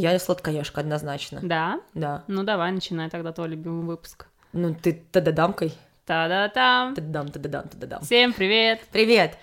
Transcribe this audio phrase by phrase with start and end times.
[0.00, 1.40] Я сладкоежка однозначно.
[1.42, 1.80] Да?
[1.92, 2.22] Да.
[2.28, 4.26] Ну давай, начинай тогда твой любимый выпуск.
[4.52, 5.74] Ну ты тададамкой.
[6.06, 6.94] Та-да-там.
[6.94, 8.02] Тададам, тададам, тададам.
[8.02, 8.82] Всем привет!
[8.92, 9.36] Привет.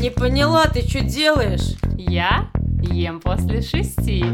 [0.00, 1.76] Не поняла, ты что делаешь?
[1.96, 2.48] Я
[2.80, 4.24] ем после шести.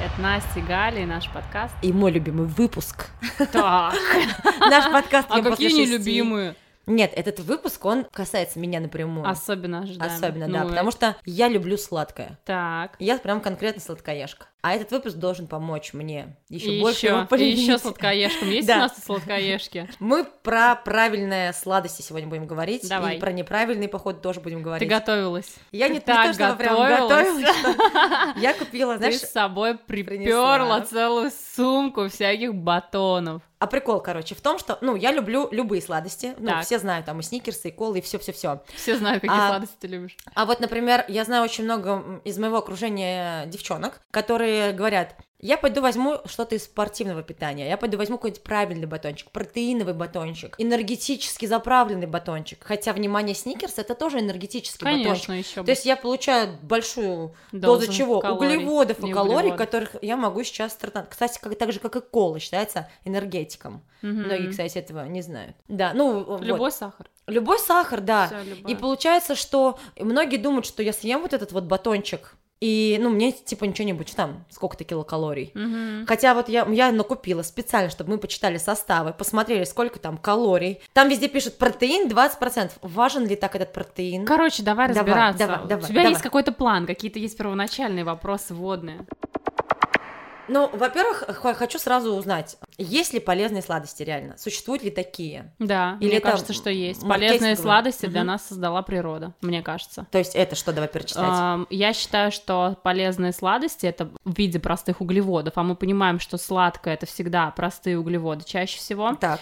[0.00, 1.74] Это Настя и Галя и наш подкаст.
[1.82, 3.08] И мой любимый выпуск.
[3.50, 3.94] Так,
[4.60, 5.94] Наш подкаст а «Ем после какие шести».
[5.94, 6.54] нелюбимые?
[6.86, 9.28] Нет, этот выпуск, он касается меня напрямую.
[9.28, 10.12] Особенно ожидаем.
[10.12, 12.38] Особенно, да, Ну, потому что я люблю сладкое.
[12.44, 12.96] Так.
[12.98, 14.46] Я прям конкретно сладкоежка.
[14.62, 18.48] А этот выпуск должен помочь мне еще И больше еще, его и еще сладкоежкам.
[18.48, 18.76] Есть Да.
[18.76, 19.90] у нас сладкоежки?
[19.98, 22.88] Мы про правильные сладости сегодня будем говорить.
[22.88, 23.16] Давай.
[23.16, 24.88] И про неправильные, походу, тоже будем Ты говорить.
[24.88, 25.52] готовилась?
[25.72, 27.56] Я Ты не, не так то, что прям готовилась.
[28.36, 29.18] Я купила, знаешь...
[29.18, 33.42] Ты с собой приперла целую сумку всяких батонов.
[33.58, 36.34] А прикол, короче, в том, что, ну, я люблю любые сладости.
[36.36, 36.64] Ну, Так.
[36.64, 38.60] все знают, там, и сникерсы, и колы, и все, все, все.
[38.74, 40.16] Все знают, какие А- сладости ты любишь.
[40.34, 45.80] А вот, например, я знаю очень много из моего окружения девчонок, которые говорят, я пойду
[45.80, 52.06] возьму что-то из спортивного питания, я пойду возьму какой-нибудь правильный батончик, протеиновый батончик, энергетически заправленный
[52.06, 52.60] батончик.
[52.62, 55.26] Хотя, внимание, сникерс это тоже энергетический батончик.
[55.26, 58.20] Конечно, еще То есть я получаю большую дозу, Дозу чего?
[58.20, 59.56] калорий Углеводов и калорий, углеводов.
[59.58, 61.10] которых я могу сейчас стартовать.
[61.10, 63.82] Кстати, как, так же, как и кола считается энергетиком.
[64.00, 65.56] Многие, кстати, этого не знают.
[65.66, 66.40] Да, ну, вот.
[66.42, 67.08] Любой сахар.
[67.26, 68.26] Любой сахар, да.
[68.26, 68.68] Всё.
[68.68, 73.32] И получается, что многие думают, что я съем вот этот вот батончик, и, ну, мне,
[73.32, 75.50] типа, ничего не будет, там, сколько-то килокалорий.
[75.52, 76.06] Мгм.
[76.06, 80.78] Хотя вот я, я накупила специально, чтобы мы почитали составы, посмотрели, сколько там калорий.
[80.92, 82.70] Там везде пишет протеин 20%.
[82.82, 84.24] Важен ли так этот протеин?
[84.24, 85.38] Короче, давай Давай, разбираться.
[85.40, 86.10] давай, давай, У тебя давай.
[86.10, 89.06] есть какой-то план, какие-то есть первоначальные вопросы вводные.
[90.48, 91.24] Ну, во-первых,
[91.56, 94.36] хочу сразу узнать, есть ли полезные сладости реально?
[94.38, 95.52] Существуют ли такие?
[95.58, 97.06] Да, Или мне кажется, что есть.
[97.06, 98.28] Полезные сладости для Мгм.
[98.28, 100.06] нас создала природа, мне кажется.
[100.10, 101.24] То есть это что, давай перечислять?
[101.28, 106.38] Ам, Я считаю, что полезные сладости это в виде простых углеводов, а мы понимаем, что
[106.38, 109.14] сладкое это всегда простые углеводы чаще всего.
[109.14, 109.40] Так,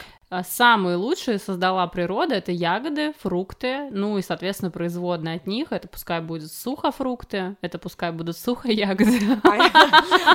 [0.48, 5.72] Самые лучшие создала природа это ягоды, фрукты, ну и, соответственно, производные от них.
[5.72, 9.18] Это пускай будут сухофрукты, это пускай будут сухоягоды.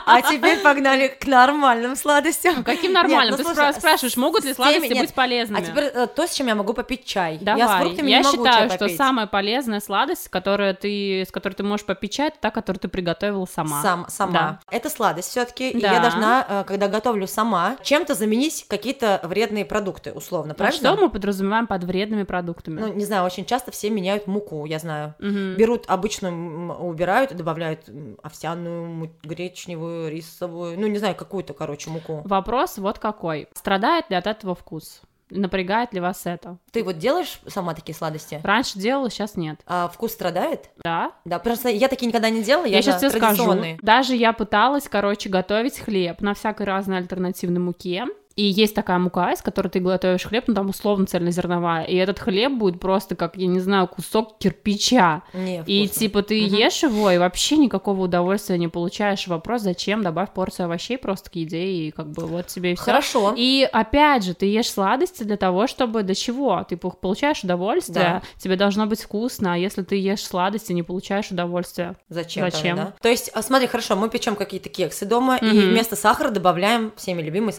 [0.05, 2.63] а теперь погнали к нормальным сладостям.
[2.63, 3.37] Каким нормальным?
[3.37, 5.61] Ты ну, слушай, спрашиваешь, могут ли сладости быть полезными?
[5.61, 7.37] А теперь э, то, с чем я могу попить чай.
[7.39, 7.95] Давай.
[8.01, 12.37] Я считаю, что самая полезная сладость, которую ты, с которой ты можешь попить чай, это
[12.41, 13.81] та, которую ты приготовила сама.
[13.81, 14.59] Сам, сама.
[14.69, 15.69] Это сладость все-таки.
[15.69, 15.93] И Да.
[15.93, 20.77] я должна, э, когда готовлю сама, чем-то заменить какие-то вредные продукты, условно, А правильно?
[20.77, 22.79] что мы подразумеваем под вредными продуктами?
[22.79, 25.15] Ну, не знаю, очень часто все меняют муку, я знаю.
[25.19, 25.55] Мгм.
[25.57, 32.21] Берут обычную, убирают, добавляют м, овсяную, гречневую, рисовую, ну, не знаю, какую-то, короче, муку.
[32.25, 33.47] Вопрос вот какой.
[33.53, 35.01] Страдает ли от этого вкус?
[35.31, 36.59] Напрягает ли вас это?
[36.71, 38.39] Ты вот делаешь сама такие сладости?
[38.43, 39.59] Раньше делала, сейчас нет.
[39.65, 40.69] А вкус страдает?
[40.83, 41.13] Да?
[41.25, 43.55] Да, просто я такие никогда не делала, я, Я, сейчас тебе скажу.
[43.81, 48.05] Даже я пыталась, короче, готовить хлеб на всякой разной альтернативной муке.
[48.35, 51.85] И есть такая мука, из которой ты готовишь хлеб, ну там условно цельнозерновая.
[51.85, 55.23] И этот хлеб будет просто как, я не знаю, кусок кирпича.
[55.33, 56.55] Не, И типа ты Мгм.
[56.55, 59.27] ешь его и вообще никакого удовольствия не получаешь.
[59.27, 60.03] Вопрос, зачем?
[60.03, 62.83] Добавь порцию овощей просто к еде и как бы вот тебе и все.
[62.83, 63.33] Хорошо.
[63.37, 66.65] И опять же, ты ешь сладости для того, чтобы до чего?
[66.67, 71.31] Ты пол- получаешь удовольствие, тебе должно быть вкусно, а если ты ешь сладости, не получаешь
[71.31, 71.95] удовольствия.
[72.09, 72.43] Зачем?
[72.51, 72.75] Зачем?
[72.75, 72.95] тогда, да?
[73.01, 75.69] То есть, а, смотри, хорошо, мы печем какие-то кексы дома, и Мгм.
[75.69, 77.53] вместо сахара добавляем всеми любимые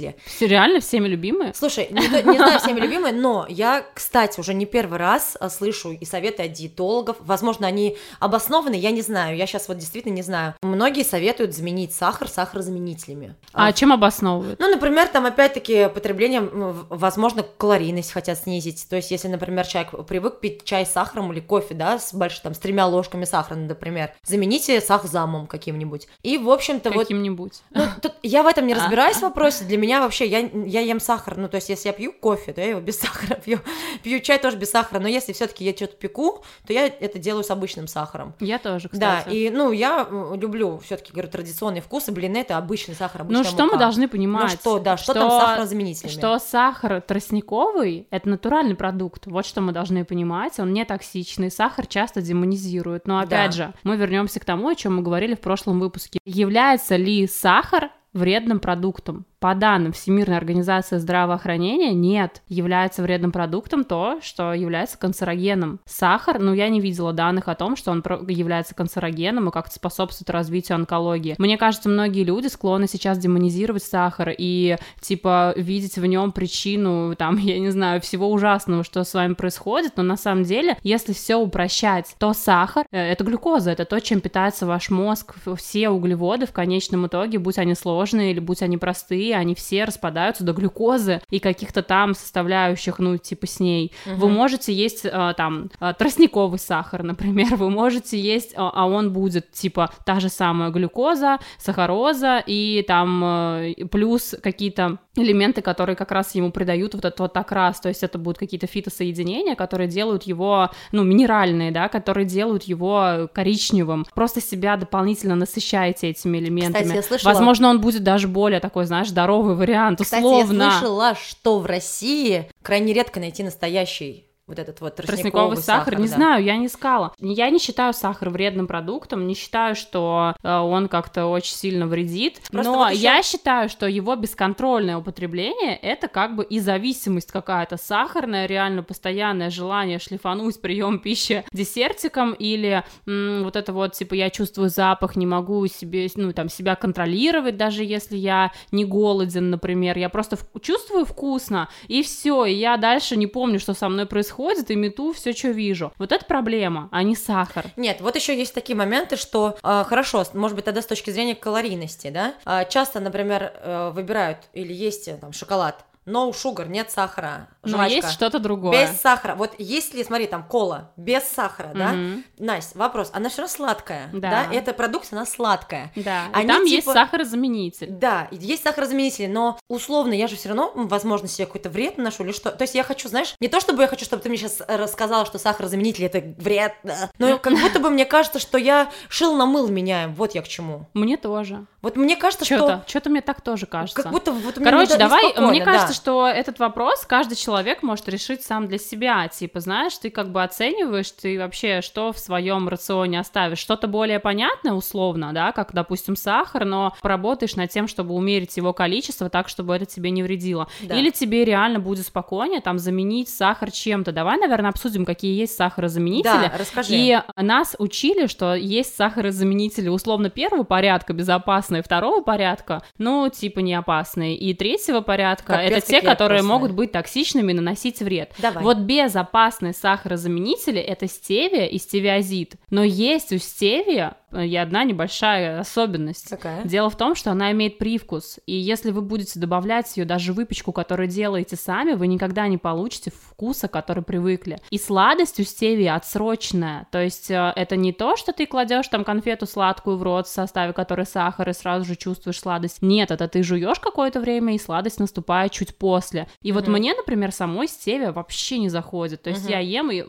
[0.00, 0.16] сахарозаменители.
[0.24, 1.54] Все реально всеми любимые?
[1.54, 5.92] Слушай, не, не знаю всеми любимые, но я, кстати, уже не первый раз а, слышу
[5.92, 7.16] и советы от диетологов.
[7.20, 9.36] Возможно, они обоснованы, я не знаю.
[9.36, 10.54] Я сейчас вот действительно не знаю.
[10.62, 13.34] Многие советуют заменить сахар сахарозаменителями.
[13.52, 14.58] А, чем обосновывают?
[14.60, 18.86] Ну, например, там опять-таки потребление, возможно, калорийность хотят снизить.
[18.88, 22.38] То есть, если, например, человек привык пить чай с сахаром или кофе, да, с больш,
[22.40, 26.08] там, с тремя ложками сахара, например, замените сахзамом каким-нибудь.
[26.22, 27.62] И, в общем-то, вот Каким-нибудь.
[27.70, 28.76] ну, тут я в этом не А.
[28.76, 29.64] разбираюсь в вопросе.
[29.64, 31.36] Для меня вообще, я, я ем сахар.
[31.36, 33.58] Ну, то есть, если я пью кофе, то я его без сахара пью.
[34.04, 35.00] Пью чай тоже без сахара.
[35.00, 38.34] Но если все-таки я что-то пеку, то я это делаю с обычным сахаром.
[38.38, 39.34] Я тоже, Да, кстати.
[39.34, 42.12] и, ну, я м, люблю все-таки, говорю, традиционные вкусы.
[42.12, 43.78] Блин, это обычный сахар, Ну обычная что мы мука.
[43.78, 44.52] должны Ну, понимать?
[44.52, 46.12] что, да, что, там с сахарозаменителями?
[46.12, 49.26] Что сахар тростниковый– это натуральный продукт.
[49.26, 50.58] Вот что мы должны понимать.
[50.60, 51.50] Он не токсичный.
[51.50, 53.06] Сахар часто демонизируют.
[53.06, 53.56] Но опять Да.
[53.56, 56.18] же, мы вернемся к тому, о чем мы говорили в прошлом выпуске.
[56.24, 59.24] Является ли сахар вредным продуктом?
[59.40, 65.80] По данным Всемирной организации здравоохранения, нет, является вредным продуктом то, что является канцерогеном.
[65.86, 70.28] Сахар, ну, я не видела данных о том, что он является канцерогеном и как-то способствует
[70.28, 71.36] развитию онкологии.
[71.38, 77.36] Мне кажется, многие люди склонны сейчас демонизировать сахар и, типа, видеть в нем причину, там,
[77.38, 81.36] я не знаю, всего ужасного, что с вами происходит, но на самом деле, если все
[81.36, 86.52] упрощать, то сахар э,— это глюкоза, это то, чем питается ваш мозг, все углеводы в
[86.52, 91.38] конечном итоге, будь они сложные или будь они простые, они все распадаются до глюкозы и
[91.38, 93.92] каких-то там составляющих, ну, типа с ней.
[94.06, 94.14] Угу.
[94.16, 99.52] Вы можете есть э, там э, тростниковый сахар, например, вы можете есть, а он будет
[99.52, 106.52] типа та же самая глюкоза, сахароза и там плюс какие-то элементы, которые как раз ему
[106.52, 111.02] придают вот этот вот окрас, то есть это будут какие-то фитосоединения, которые делают его, ну,
[111.02, 114.06] минеральные, да, которые делают его коричневым.
[114.14, 116.82] Просто себя дополнительно насыщаете этими элементами.
[116.82, 117.32] Кстати, я слышала...
[117.32, 120.44] Возможно, он будет даже более такой, знаешь, здоровый вариант, условно.
[120.44, 125.56] Кстати, я слышала, что в России крайне редко найти настоящий вот этот вот тростниковый, тростниковый
[125.56, 125.84] сахар.
[125.94, 126.14] сахар не да.
[126.16, 127.12] знаю, я не искала.
[127.18, 132.40] Я не считаю сахар вредным продуктом, не считаю, что э, он как-то очень сильно вредит,
[132.50, 133.02] Просто но вот еще...
[133.02, 139.50] я считаю, что его бесконтрольное употребление это как бы и зависимость какая-то сахарная, реально постоянное
[139.50, 145.26] желание шлифануть прием пищи десертиком или м, вот это вот типа я чувствую запах, не
[145.26, 150.60] могу себе, ну там себя контролировать, даже если я не голоден, например, я просто в-
[150.60, 154.76] чувствую вкусно и все, и я дальше не помню, что со мной происходит происходит, и
[154.76, 155.92] мету все, что вижу.
[155.98, 157.66] Вот это проблема, а не сахар.
[157.76, 161.34] Нет, вот еще есть такие моменты, что э, хорошо, может быть, тогда с точки зрения
[161.34, 166.90] калорийности, да, э, часто, например, э, выбирают или есть э, там шоколад no sugar, нет
[166.90, 167.48] сахара.
[167.62, 168.72] Но есть что-то другое.
[168.86, 169.34] Без сахара.
[169.34, 171.94] Вот если, смотри, там кола без сахара, да,
[172.38, 174.54] Настя, вопрос, она все равно сладкая, да, да?
[174.54, 175.92] эта продукция, она сладкая.
[175.96, 176.74] Да, Они, там типа...
[176.74, 177.88] есть сахарозаменитель.
[177.90, 182.32] Да, есть сахарозаменители, но условно я же все равно, возможно, себе какой-то вред наношу или
[182.32, 182.50] что.
[182.50, 185.26] То есть я хочу, знаешь, не то чтобы я хочу, чтобы ты мне сейчас рассказала,
[185.26, 186.74] что сахарозаменитель это вред,
[187.18, 190.48] но как будто бы мне кажется, что я шил на мыл меняем, вот я к
[190.48, 190.88] чему.
[190.94, 191.66] Мне тоже.
[191.82, 192.82] Вот мне кажется, что...
[192.86, 194.02] Что-то мне так тоже кажется.
[194.02, 195.94] Как будто вот Короче, давай, мне кажется, да.
[195.94, 199.28] что этот вопрос каждый человек может решить сам для себя.
[199.28, 203.58] Типа, знаешь, ты как бы оцениваешь, ты вообще что в своем рационе оставишь.
[203.58, 208.72] Что-то более понятное, условно, да, как, допустим, сахар, но поработаешь над тем, чтобы умерить его
[208.72, 210.68] количество так, чтобы это тебе не вредило.
[210.82, 210.94] Да.
[210.94, 214.12] Или тебе реально будет спокойнее там заменить сахар чем-то.
[214.12, 216.22] Давай, наверное, обсудим, какие есть сахарозаменители.
[216.24, 216.94] Да, расскажи.
[216.94, 223.60] И нас учили, что есть сахарозаменители условно первого порядка, безопасные опасные второго порядка, ну, типа
[223.60, 226.42] не опасные, и третьего порядка Капец, это те, которые опасные.
[226.42, 228.32] могут быть токсичными и наносить вред.
[228.38, 228.62] Давай.
[228.62, 236.30] Вот безопасные сахарозаменители это стевия и стевиазид, но есть у стевия и одна небольшая особенность.
[236.30, 236.64] Какая?
[236.64, 240.72] Дело в том, что она имеет привкус, и если вы будете добавлять ее даже выпечку,
[240.72, 244.58] которую делаете сами, вы никогда не получите вкуса, который привыкли.
[244.70, 249.04] И сладость у стевии отсроченная, то есть э, это не то, что ты кладешь там
[249.04, 252.82] конфету сладкую в рот в составе которой сахар, и сразу же чувствуешь сладость.
[252.82, 256.28] Нет, это ты жуешь какое-то время, и сладость наступает чуть после.
[256.42, 256.52] И mm-hmm.
[256.54, 259.22] вот мне, например, самой стевия вообще не заходит.
[259.22, 259.50] То есть mm-hmm.
[259.50, 260.02] я ем и...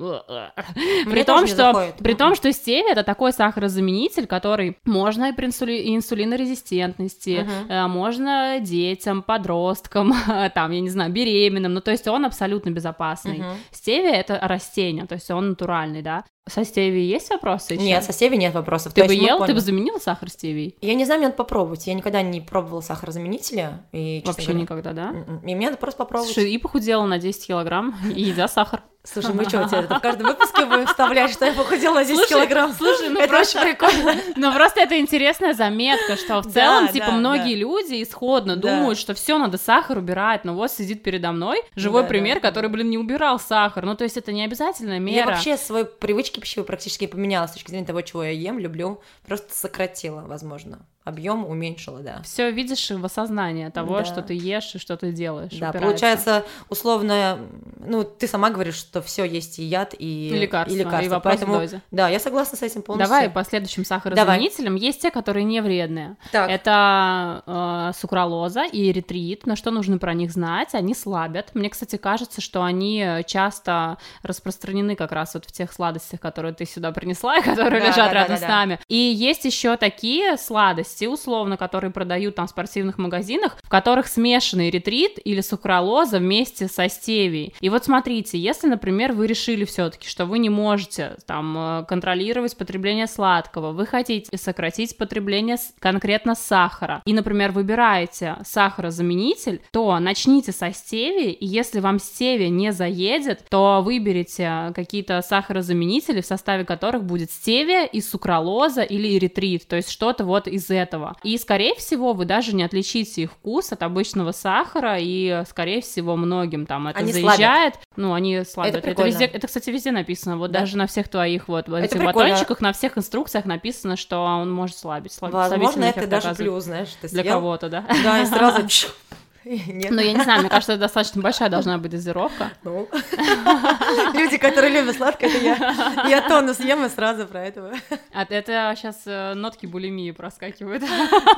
[1.10, 1.94] при том, что...
[2.00, 5.96] При том, что стевия это такой сахарозаменитель, заменитель, который можно и при инсули...
[5.96, 7.88] инсулинорезистентности, uh-huh.
[7.88, 10.14] можно детям, подросткам,
[10.56, 13.40] там, я не знаю, беременным, ну, то есть он абсолютно безопасный.
[13.40, 13.56] Uh-huh.
[13.72, 16.24] Стевия— это растение, то есть он натуральный, да.
[16.50, 17.84] Со стевией есть вопросы еще?
[17.84, 18.94] Нет, со стевией нет вопросов.
[18.94, 20.76] Ты То бы ел, ты бы заменил сахар стевией?
[20.82, 21.86] Я не знаю, мне надо попробовать.
[21.86, 23.70] Я никогда не пробовала сахарозаменители.
[23.92, 25.10] И, Вообще говоря, никогда, да?
[25.10, 25.48] М-м.
[25.48, 26.34] И мне надо просто попробовать.
[26.34, 28.82] Слушай, и похудела на 10 килограмм, и едя сахар.
[29.04, 32.18] Слушай, мы что, тебе это в каждом выпуске будем вставлять, что я похудела на 10
[32.18, 32.72] слушай, килограмм?
[32.72, 33.60] Слушай, ну это просто...
[33.60, 34.22] очень прикольно.
[34.36, 37.62] Ну просто это интересная заметка, что в целом, да, типа, да, многие да.
[37.62, 42.40] люди исходно думают, что все надо сахар убирать, но вот сидит передо мной живой пример,
[42.40, 43.86] который, блин, не убирал сахар.
[43.86, 45.18] Ну то есть это не обязательная мера.
[45.18, 49.02] Я вообще свои привычки пищевые практически поменяла с точки зрения того, чего я ем, люблю,
[49.26, 52.22] просто сократила, возможно объем уменьшила, да.
[52.24, 54.06] Все видишь в осознании того, да.
[54.06, 55.52] что ты ешь и что ты делаешь.
[55.52, 55.80] Да, упирается.
[55.80, 57.40] получается, условно,
[57.80, 61.10] ну, ты сама говоришь, что все есть и яд, и, и лекарства, и, лекарства, и
[61.10, 61.82] вопрос поэтому, дозе.
[61.90, 63.10] Да, я согласна с этим полностью.
[63.10, 64.76] Давай по следующим сахарозаменителям.
[64.76, 64.88] Давай.
[64.88, 66.18] Есть те, которые не вредные.
[66.32, 66.50] Так.
[66.50, 69.48] Это э, сукралоза и эритрит.
[69.48, 70.76] Но что нужно про них знать?
[70.76, 71.52] Они слабят.
[71.56, 76.66] Мне, кстати, кажется, что они часто распространены как раз вот в тех сладостях, которые ты
[76.66, 78.80] сюда принесла, и которые да, лежат да, рядом да, да, с нами.
[78.88, 84.08] И есть еще такие сладости, сладости, условно, которые продают там в спортивных магазинах, в которых
[84.08, 87.54] смешанный ретрит или сукралоза вместе со стевией.
[87.62, 92.58] И вот смотрите, если, например, вы решили все-таки, что вы не можете там э, контролировать
[92.58, 100.72] потребление сладкого, вы хотите сократить потребление конкретно сахара, и, например, выбираете сахарозаменитель, то начните со
[100.74, 107.32] стевии, и если вам стевия не заедет, то выберите какие-то сахарозаменители, в составе которых будет
[107.32, 110.81] стевия и сукралоза или эритрит, то есть что-то вот из этого.
[111.24, 116.16] И, скорее всего, вы даже не отличите их вкус от обычного сахара, и, скорее всего,
[116.16, 117.76] многим там это Они заезжает.
[117.96, 118.76] Ну, они слабят.
[118.76, 120.38] Это Это, везде, это, кстати, везде написано.
[120.38, 120.60] Вот Да.
[120.62, 122.14] даже на всех твоих вот, вот этих прикольно.
[122.14, 125.12] батончиках, на всех инструкциях написано, что он может слабить.
[125.14, 126.38] слаб- Возможно, это даже оказывает.
[126.38, 127.86] плюс, знаешь, ты Для съел, кого-то, да.
[128.04, 128.62] Да, и сразу...
[129.46, 129.92] Нет.
[129.92, 132.52] Ну, я не знаю, мне кажется, это достаточно большая должна быть дозировка.
[132.64, 132.88] Ну.
[134.14, 136.08] Люди, которые любят сладкое, это я.
[136.08, 137.74] Я тонну съем и сразу про этого.
[138.14, 139.02] А это сейчас
[139.36, 140.84] нотки булимии проскакивают.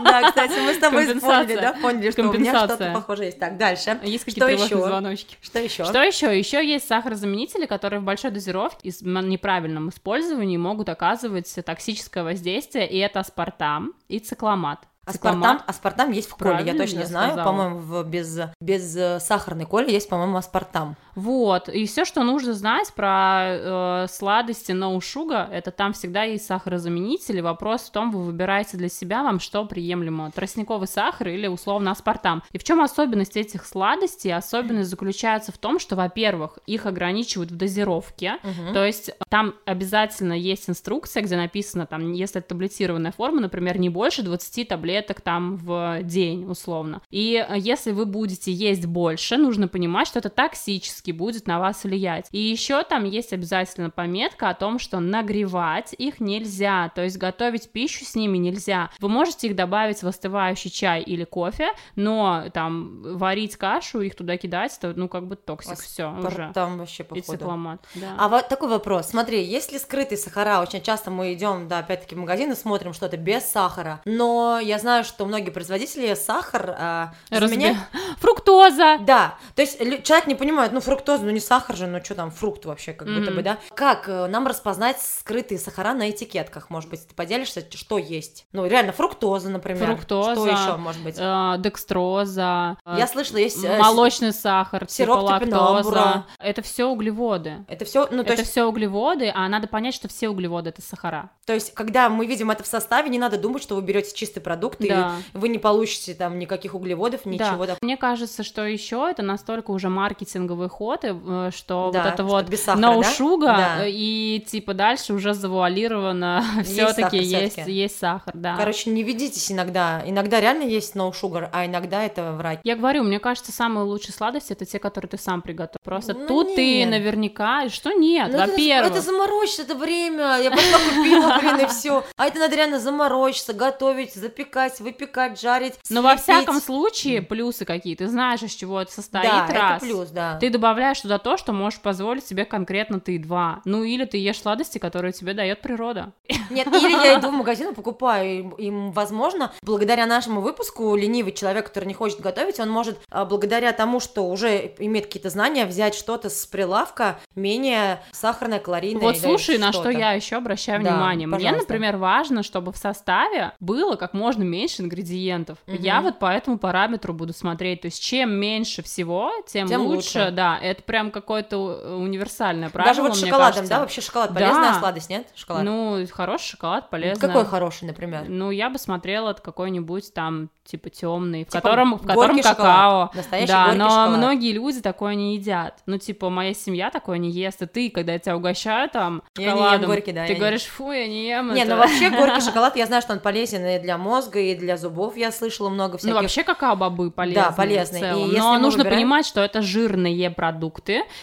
[0.04, 3.40] Да, кстати, мы с тобой вспомнили, да, поняли, что у меня что-то похожее есть.
[3.40, 4.00] Так, дальше.
[4.04, 4.88] Есть какие-то тревожные еще?
[4.88, 5.38] звоночки.
[5.42, 5.86] Что еще?
[5.86, 6.38] Что еще?
[6.38, 12.98] Еще есть сахарозаменители, которые в большой дозировке и неправильном использовании могут оказывать токсическое воздействие, и
[12.98, 14.80] это аспартам и цикламат.
[15.06, 17.44] Аспартам, аспартам есть в коле, я точно я знаю.
[17.44, 20.96] По-моему, в без, без э, сахарной коле есть, по-моему, аспартам.
[21.16, 26.46] Вот, и все, что нужно знать про э, сладости no sugar, это там всегда есть
[26.46, 27.42] сахарозаменители.
[27.42, 32.44] Вопрос в том, вы выбираете для себя вам что приемлемо, тростниковый сахар или условно аспартам.
[32.52, 34.34] И в чем особенность этих сладостей?
[34.34, 38.74] Особенность заключается в том, что, во-первых, их ограничивают в дозировке, Мгм.
[38.74, 43.90] то есть там обязательно есть инструкция, где написано, там, если это таблетированная форма, например, не
[43.90, 47.02] больше 20 таблеток там в день, условно.
[47.10, 51.84] И э, если вы будете есть больше, нужно понимать, что это токсически будет на вас
[51.84, 52.28] влиять.
[52.32, 57.72] И еще там есть обязательно пометка о том, что нагревать их нельзя, то есть готовить
[57.72, 58.90] пищу с ними нельзя.
[59.00, 64.38] Вы можете их добавить в остывающий чай или кофе, но там варить кашу, их туда
[64.38, 66.52] кидать, это, ну, как бы toxic, все уже.
[66.54, 67.80] Там вообще И походу.
[67.96, 68.16] да.
[68.18, 69.10] А вот такой вопрос.
[69.10, 73.18] Смотри, если скрытые сахара, очень часто мы идем, да, опять-таки в магазин и смотрим что-то
[73.18, 74.02] без сахара.
[74.06, 77.78] Но я знаю, что многие производители сахар а, Разбе- заменяют.
[78.20, 78.98] Фруктоза!
[79.02, 82.32] Да, то есть человек не понимает, ну фруктоза, ну не сахар же, ну что там,
[82.32, 83.36] фрукт вообще, как будто Мгм.
[83.36, 83.58] бы, да?
[83.76, 86.70] Как э, нам распознать скрытые сахара на этикетках?
[86.70, 88.46] Может быть, ты поделишься, что есть?
[88.52, 89.86] Ну, реально, фруктоза, например.
[89.86, 91.16] Фруктоза, Что еще может быть?
[91.18, 96.26] э, декстроза, э, Я слышала, есть э, молочный сахар, сироп типа лактоза.
[96.40, 97.66] Это все углеводы.
[97.68, 100.82] Это все, ну, то это есть, все углеводы, а надо понять, что все углеводы это
[100.82, 101.30] сахара.
[101.46, 104.40] то есть, когда мы видим это в составе, не надо думать, что вы берете чистый
[104.40, 105.14] продукт, Да.
[105.34, 107.66] и вы не получите там никаких углеводов, ничего.
[107.66, 107.76] Да.
[107.82, 112.24] Мне кажется, что еще это настолько уже маркетинговый ход, и, э, что Да, вот это
[112.24, 113.12] вот сахара, no да?
[113.12, 113.86] sugar, Да.
[113.86, 117.72] э, и типа дальше уже завуалировано все-таки есть, всё-таки.
[117.72, 118.56] есть сахар, да.
[118.58, 120.02] Короче, не ведитесь иногда.
[120.06, 122.60] Иногда реально есть no sugar, а иногда это врать.
[122.64, 125.80] Я говорю, мне кажется, самые лучшие сладости это те, которые ты сам приготовил.
[125.84, 126.90] Просто Ну, тут ты нет.
[126.90, 128.92] наверняка, что нет, Ну, это- во-первых.
[128.92, 130.40] Это, заморочиться, это время.
[130.42, 132.04] Я пошла купила, блин, и все.
[132.18, 135.76] А это надо реально заморочиться, готовить, запекать, выпекать, жарить.
[135.90, 139.78] Но во всяком случае, плюсы какие, ты знаешь, из чего это состоит, да, раз.
[139.78, 140.38] это плюс, да.
[140.40, 143.62] Ты добавляешь туда то, что можешь позволить себе конкретно ты, два.
[143.66, 146.12] Ну, или ты ешь сладости, которые тебе дает природа.
[146.50, 148.54] Нет, или я иду в магазин и покупаю.
[148.58, 153.26] И, и, возможно, благодаря нашему выпуску ленивый человек, который не хочет готовить, он может, а,
[153.26, 159.02] благодаря тому, что уже имеет какие-то знания, взять что-то с прилавка менее сахарное, калорийное.
[159.02, 161.28] Вот слушай, на что я еще обращаю Да, внимание.
[161.28, 161.60] Мне, пожалуйста.
[161.64, 165.58] например, важно, чтобы в составе было как можно меньше ингредиентов.
[165.68, 165.78] Мгм.
[165.82, 167.82] Я вот по этому параметру буду смотреть.
[167.82, 170.20] То есть, чем меньше всего, тем, Тем лучше.
[170.20, 170.32] лучше.
[170.32, 172.90] Да, это прям какое-то э, универсальное правило.
[172.94, 173.70] Даже вот с шоколадом, кажется.
[173.74, 174.40] да, вообще шоколад Да.
[174.40, 175.28] полезная сладость, нет?
[175.36, 175.64] Шоколад.
[175.64, 177.28] Ну, хороший шоколад, полезно.
[177.28, 178.26] Какой хороший, например?
[178.28, 182.54] Ну, я бы смотрела от какой-нибудь там, типа, темный, в Типа котором, в котором какао.
[182.56, 183.16] шоколад.
[183.16, 184.18] Настоящий да, но шоколад.
[184.18, 185.80] многие люди такое не едят.
[185.86, 189.46] Ну, типа, моя семья такое не ест, и ты, когда тебя угощают там Я не
[189.50, 191.72] ем шоколадом, горький, да, ты я не- говоришь, фу, я не ем Не, это».
[191.72, 195.18] ну вообще горький шоколад, я знаю, что он полезен и для мозга, и для зубов,
[195.18, 196.16] я слышала много Ну, всяких.
[196.16, 197.44] вообще какао-бобы полезные.
[197.46, 198.02] Да, полезные.
[198.02, 198.30] в целом.
[198.32, 200.53] И Но нужно выбираем- понимать, что это жирные продукты,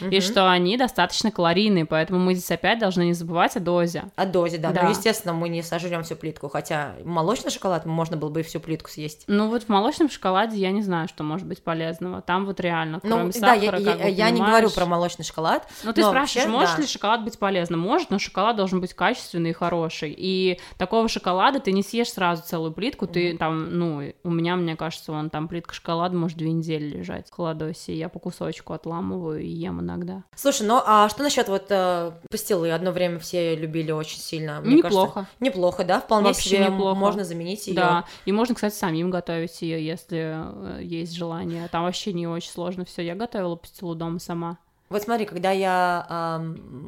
[0.01, 0.21] и Мгм.
[0.21, 4.05] что они достаточно калорийные, поэтому мы здесь опять должны не забывать о дозе.
[4.17, 4.71] О дозе, да.
[4.73, 4.83] Да.
[4.85, 8.61] Ну, естественно, мы не сожрем всю плитку, хотя молочный шоколад можно было бы и всю
[8.61, 9.25] плитку съесть.
[9.27, 12.23] Ну вот в молочном шоколаде я не знаю, что может быть полезного.
[12.23, 14.87] Там вот реально, кроме Ну, сахара, да, я, как я- бы, я не говорю про
[14.87, 15.67] молочный шоколад.
[15.85, 16.83] Ну, ты но спрашиваешь, вообще, может да.
[16.83, 17.81] ли шоколад быть полезным?
[17.81, 20.15] Может, но шоколад должен быть качественный и хороший.
[20.17, 23.07] И такого шоколада ты не съешь сразу целую плитку.
[23.07, 27.29] Ты там, ну, у меня, мне кажется, вон там плитка шоколада может две недели лежать
[27.29, 27.93] в холодосе.
[27.93, 29.10] и Я по кусочку отламываю.
[29.11, 30.25] Выламываю и ем иногда.
[30.35, 32.71] Слушай, ну а что насчет вот э, пастилы?
[32.71, 34.61] Одно время все любили очень сильно.
[34.61, 35.13] Мне Неплохо.
[35.13, 35.35] кажется.
[35.41, 36.01] неплохо, да?
[36.01, 36.99] Вполне Вообще себе неплохо.
[36.99, 37.75] можно заменить ее.
[37.75, 41.69] Да, и можно, кстати, самим готовить ее, если э, есть желание.
[41.69, 43.03] Там вообще не очень сложно все.
[43.03, 44.59] Я готовила пастилу дома сама.
[44.91, 46.41] Вот смотри, когда я,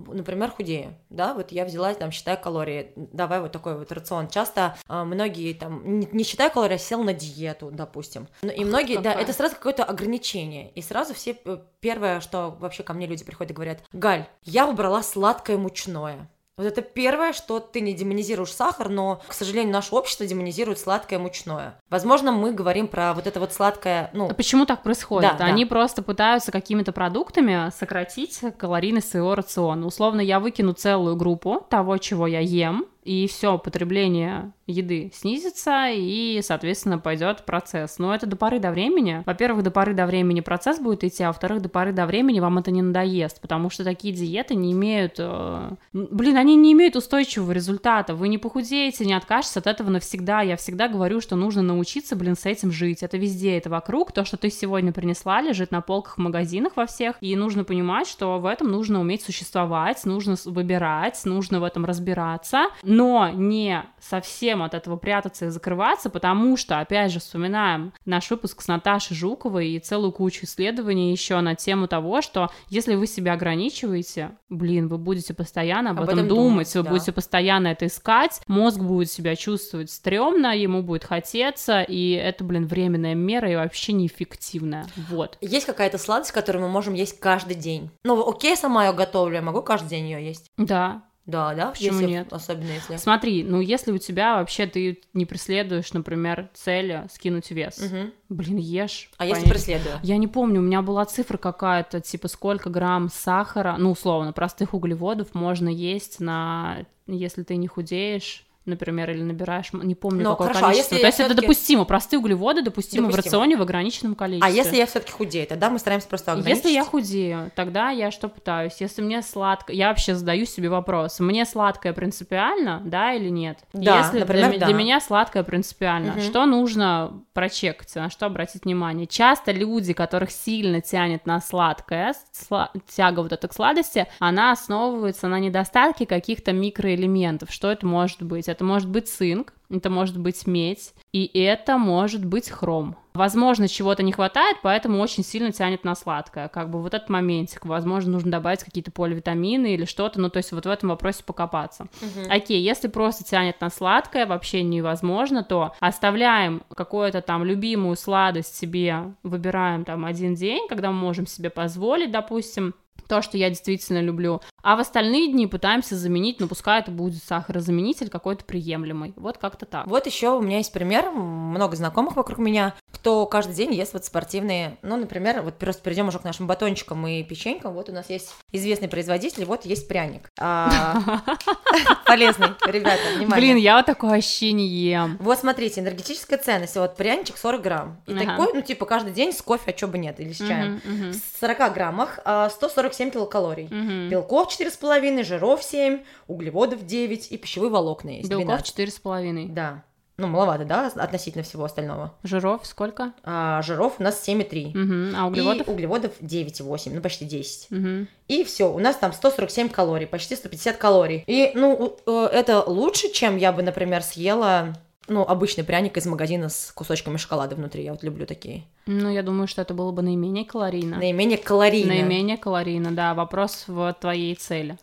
[0.09, 4.29] например, худею, да, вот я взяла, там, считаю калории, давай вот такой вот рацион.
[4.29, 8.27] Часто а, многие, там, не, не считая калорий, а сел на диету, допустим.
[8.43, 9.23] Ну, и многие, да, какая.
[9.23, 10.71] это сразу какое-то ограничение.
[10.73, 14.67] И сразу все, э, первое, что вообще ко мне люди приходят и говорят, Галь, я
[14.67, 16.29] выбрала сладкое мучное.
[16.59, 21.19] Вот это первое, что ты не демонизируешь сахар, но, к сожалению, наше общество демонизирует сладкое
[21.19, 21.81] мучное.
[21.89, 25.31] Возможно, мы говорим про вот это вот сладкое, ну, А почему так происходит?
[25.33, 25.45] Да, да.
[25.47, 29.87] Они просто пытаются какими-то продуктами сократить калорийность своего рациона.
[29.87, 36.41] Условно, я выкину целую группу того, чего я ем, и все, потребление еды снизится, и,
[36.43, 37.99] соответственно, пойдет процесс.
[37.99, 39.23] Но это до поры до времени.
[39.27, 42.59] Во-первых, до поры до времени процесс будет идти, а во-вторых, до поры до времени вам
[42.59, 45.17] это не надоест, потому что такие диеты не имеют...
[45.19, 48.15] э, Блин, они не имеют устойчивого результата.
[48.15, 50.41] Вы не похудеете, не откажетесь от этого навсегда.
[50.41, 53.03] Я всегда говорю, что нужно научиться, блин, с этим жить.
[53.03, 54.13] Это везде, это вокруг.
[54.13, 57.17] То, что ты сегодня принесла, лежит на полках в магазинах во всех.
[57.21, 62.67] И нужно понимать, что в этом нужно уметь существовать, нужно выбирать, нужно в этом разбираться,
[62.83, 68.63] но не совсем от этого прятаться и закрываться, потому что, опять же, вспоминаем наш выпуск
[68.63, 73.35] с Наташей Жуковой и целую кучу исследований еще на тему того, что если вы себя
[73.35, 76.91] ограничиваете, блин, вы будете постоянно об, Об этом этом думать, думать, вы да.
[76.91, 82.67] будете постоянно это искать, мозг будет себя чувствовать стрёмно, ему будет хотеться, и это, блин,
[82.67, 84.87] временная мера и вообще неэффективная.
[85.09, 85.39] Вот.
[85.41, 87.91] Есть какая-то сладость, которую мы можем есть каждый день.
[88.05, 90.51] Ну, окей, сама ее готовлю, я могу каждый день ее есть.
[90.57, 92.33] Да, Да, да, Почему если- нет?
[92.33, 92.97] Особенно если.
[92.97, 98.13] Смотри, ну если у тебя вообще ты не преследуешь, например, цели скинуть вес, Мгм.
[98.29, 99.09] блин, ешь.
[99.19, 99.53] А если понятно.
[99.55, 99.95] преследую?
[100.03, 104.75] Я не помню, у меня была цифра какая-то, типа сколько грамм сахара, ну условно, простых
[104.75, 110.49] углеводов можно есть на, если ты не худеешь, например, или набираешь, не помню Ну, какое
[110.49, 110.95] хорошо, а количество.
[110.95, 113.25] если То есть это допустимо, простые углеводы допустимы в Допустимо.
[113.25, 114.49] рационе в ограниченном количестве.
[114.49, 116.65] А если я все-таки худею, тогда мы стараемся просто ограничить.
[116.65, 118.77] Если я худею, тогда я что пытаюсь?
[118.79, 123.59] Если мне сладко, я вообще задаю себе вопрос: мне сладкое принципиально, да или нет?
[123.73, 124.67] Да, Если например, для, да.
[124.67, 126.21] для меня сладкое принципиально, Мгм.
[126.23, 129.07] что нужно прочекать, на что обратить внимание?
[129.07, 135.29] Часто люди, которых сильно тянет на сладкое, сла- тяга вот эта к сладости, она основывается
[135.29, 137.51] на недостатке каких-то микроэлементов.
[137.51, 138.49] Что это может быть?
[138.49, 142.97] Это может быть цинк, это может быть медь, и это может быть хром.
[143.15, 146.49] Возможно, чего-то не хватает, поэтому очень сильно тянет на сладкое.
[146.49, 147.67] Как бы вот этот моментик.
[147.67, 150.21] Возможно, нужно добавить какие-то поливитамины или что-то.
[150.21, 151.89] Ну, то есть вот в этом вопросе покопаться.
[152.01, 152.31] Мгм.
[152.31, 159.15] Окей, если просто тянет на сладкое, вообще невозможно, то оставляем какую-то там любимую сладость себе,
[159.23, 162.75] выбираем там один день, когда мы можем себе позволить, допустим,
[163.13, 164.41] то, что я действительно люблю.
[164.63, 169.13] А в остальные дни пытаемся заменить, но пускай это будет сахарозаменитель какой-то приемлемый.
[169.17, 169.87] Вот как-то так.
[169.87, 174.07] Вот еще у меня есть пример, много знакомых вокруг меня, кто каждый день ест вот
[174.07, 177.75] спортивные, ну, например, вот просто перейдем уже к нашим батончикам и печенькам.
[177.75, 180.31] Вот у нас есть известный производитель, вот есть пряник.
[180.41, 181.21] А,
[182.07, 183.37] полезный, ребята, внимание.
[183.37, 185.19] Блин, я вот такое вообще не ем.
[185.21, 188.03] Вот смотрите, энергетическая ценность, вот пряничек 40 грамм.
[188.07, 190.81] И такой, ну, типа, каждый день с кофе, а чё бы нет, или с чаем.
[190.85, 193.67] В 40 граммах а, 147 7 килокалорий.
[193.67, 194.11] Угу.
[194.11, 198.29] Белков 4,5, жиров 7, углеводов 9 и пищевые волокна есть.
[198.29, 199.49] Белков 4,5.
[199.53, 199.85] Да.
[200.19, 202.15] Ну, маловато, да, относительно всего остального.
[202.23, 203.13] Жиров сколько?
[203.25, 204.69] А, жиров у нас 7,3.
[204.69, 205.17] Угу.
[205.19, 205.67] А углеводов?
[205.67, 207.69] И углеводов 9,8, ну почти 10.
[207.71, 208.07] Угу.
[208.29, 211.25] И все, у нас там 147 калорий, почти 150 калорий.
[211.27, 214.75] И, ну, э, это лучше, чем я бы, например, съела
[215.09, 217.85] ну, обычный пряник из магазина с кусочками шоколада внутри.
[217.85, 218.65] Я вот люблю такие.
[218.87, 220.99] Ну, я думаю, что это было бы наименее калорийно.
[220.99, 221.89] Наименее калорийно.
[221.89, 223.15] Наименее калорийно, да.
[223.15, 224.77] Вопрос в твоей цели.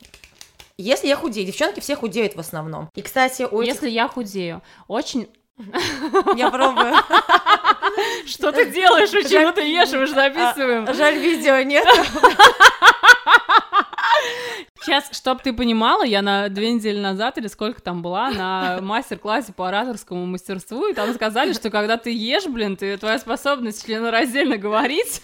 [0.78, 2.90] Если я худею, девчонки все худеют в основном.
[2.96, 3.74] И, кстати, у этих...
[3.74, 5.28] Если я худею, очень...
[6.38, 6.94] Я пробую.
[8.26, 9.12] Что ты делаешь?
[9.12, 9.92] Почему ты ешь?
[9.92, 10.86] Мы же записываем.
[10.88, 11.86] А, Жаль, видео нет.
[14.82, 19.52] Сейчас, чтоб ты понимала, я на две недели назад или сколько там была на мастер-классе
[19.54, 24.58] по ораторскому мастерству, и там сказали, что когда ты ешь, блин, ты, твоя способность членораздельно
[24.58, 25.22] говорить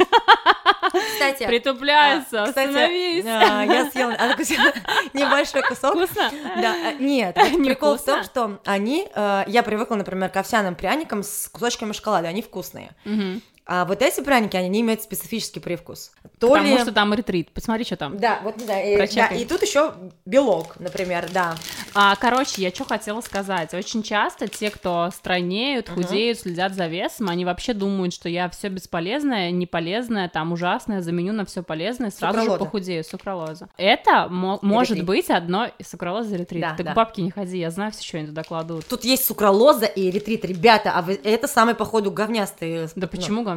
[1.14, 2.44] Кстати, притупляется.
[2.44, 3.26] а, кстати, Остановись.
[3.26, 5.96] а, я съела а, небольшой кусок.
[5.96, 6.30] Вкусно?
[6.62, 8.14] Да, э, нет, Не прикол в вкусно?
[8.16, 12.92] том, что они, э, я привыкла, например, к овсяным пряникам с кусочками шоколада, они вкусные.
[13.06, 13.42] Мгм.
[13.68, 16.12] А вот эти пряники, они не имеют специфический привкус.
[16.40, 16.82] То Потому ли...
[16.82, 17.52] что там ретрит.
[17.52, 18.18] Посмотри, что там.
[18.20, 19.94] Да, вот да, и, да, и тут еще
[20.26, 21.56] белок, например, да.
[21.96, 23.74] А, короче, я что хотела сказать.
[23.74, 28.68] Очень часто те, кто стройнеют, худеют, следят за весом, они вообще думают, что я все
[28.68, 32.66] бесполезное, неполезное, там ужасное, заменю на все полезное, сразу же Сукралоза.
[32.66, 33.04] похудею.
[33.04, 33.70] Сукралоза.
[33.78, 36.62] Это мо- может быть одно из сукралоза эритрит.
[36.62, 36.92] Да, Ты да.
[36.92, 38.86] к бабке не ходи, я знаю все, что они туда кладут.
[38.88, 42.86] Тут есть сукралоза и ретрит, ребята, а вы, это самые, походу, говнястые.
[42.88, 43.55] Да ну, почему говнястый?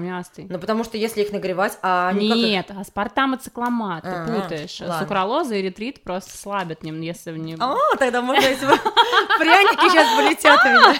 [0.48, 4.26] Ну, потому что если их нагревать, а они как Нет, аспартам и цикломат, ты А,
[4.26, 4.80] путаешь.
[4.80, 4.98] ладно.
[5.00, 7.58] Сукралоза и ретрит просто слабят ним, если в нем...
[7.62, 8.66] А, тогда можно, если
[9.38, 10.94] пряники сейчас полетят у меня.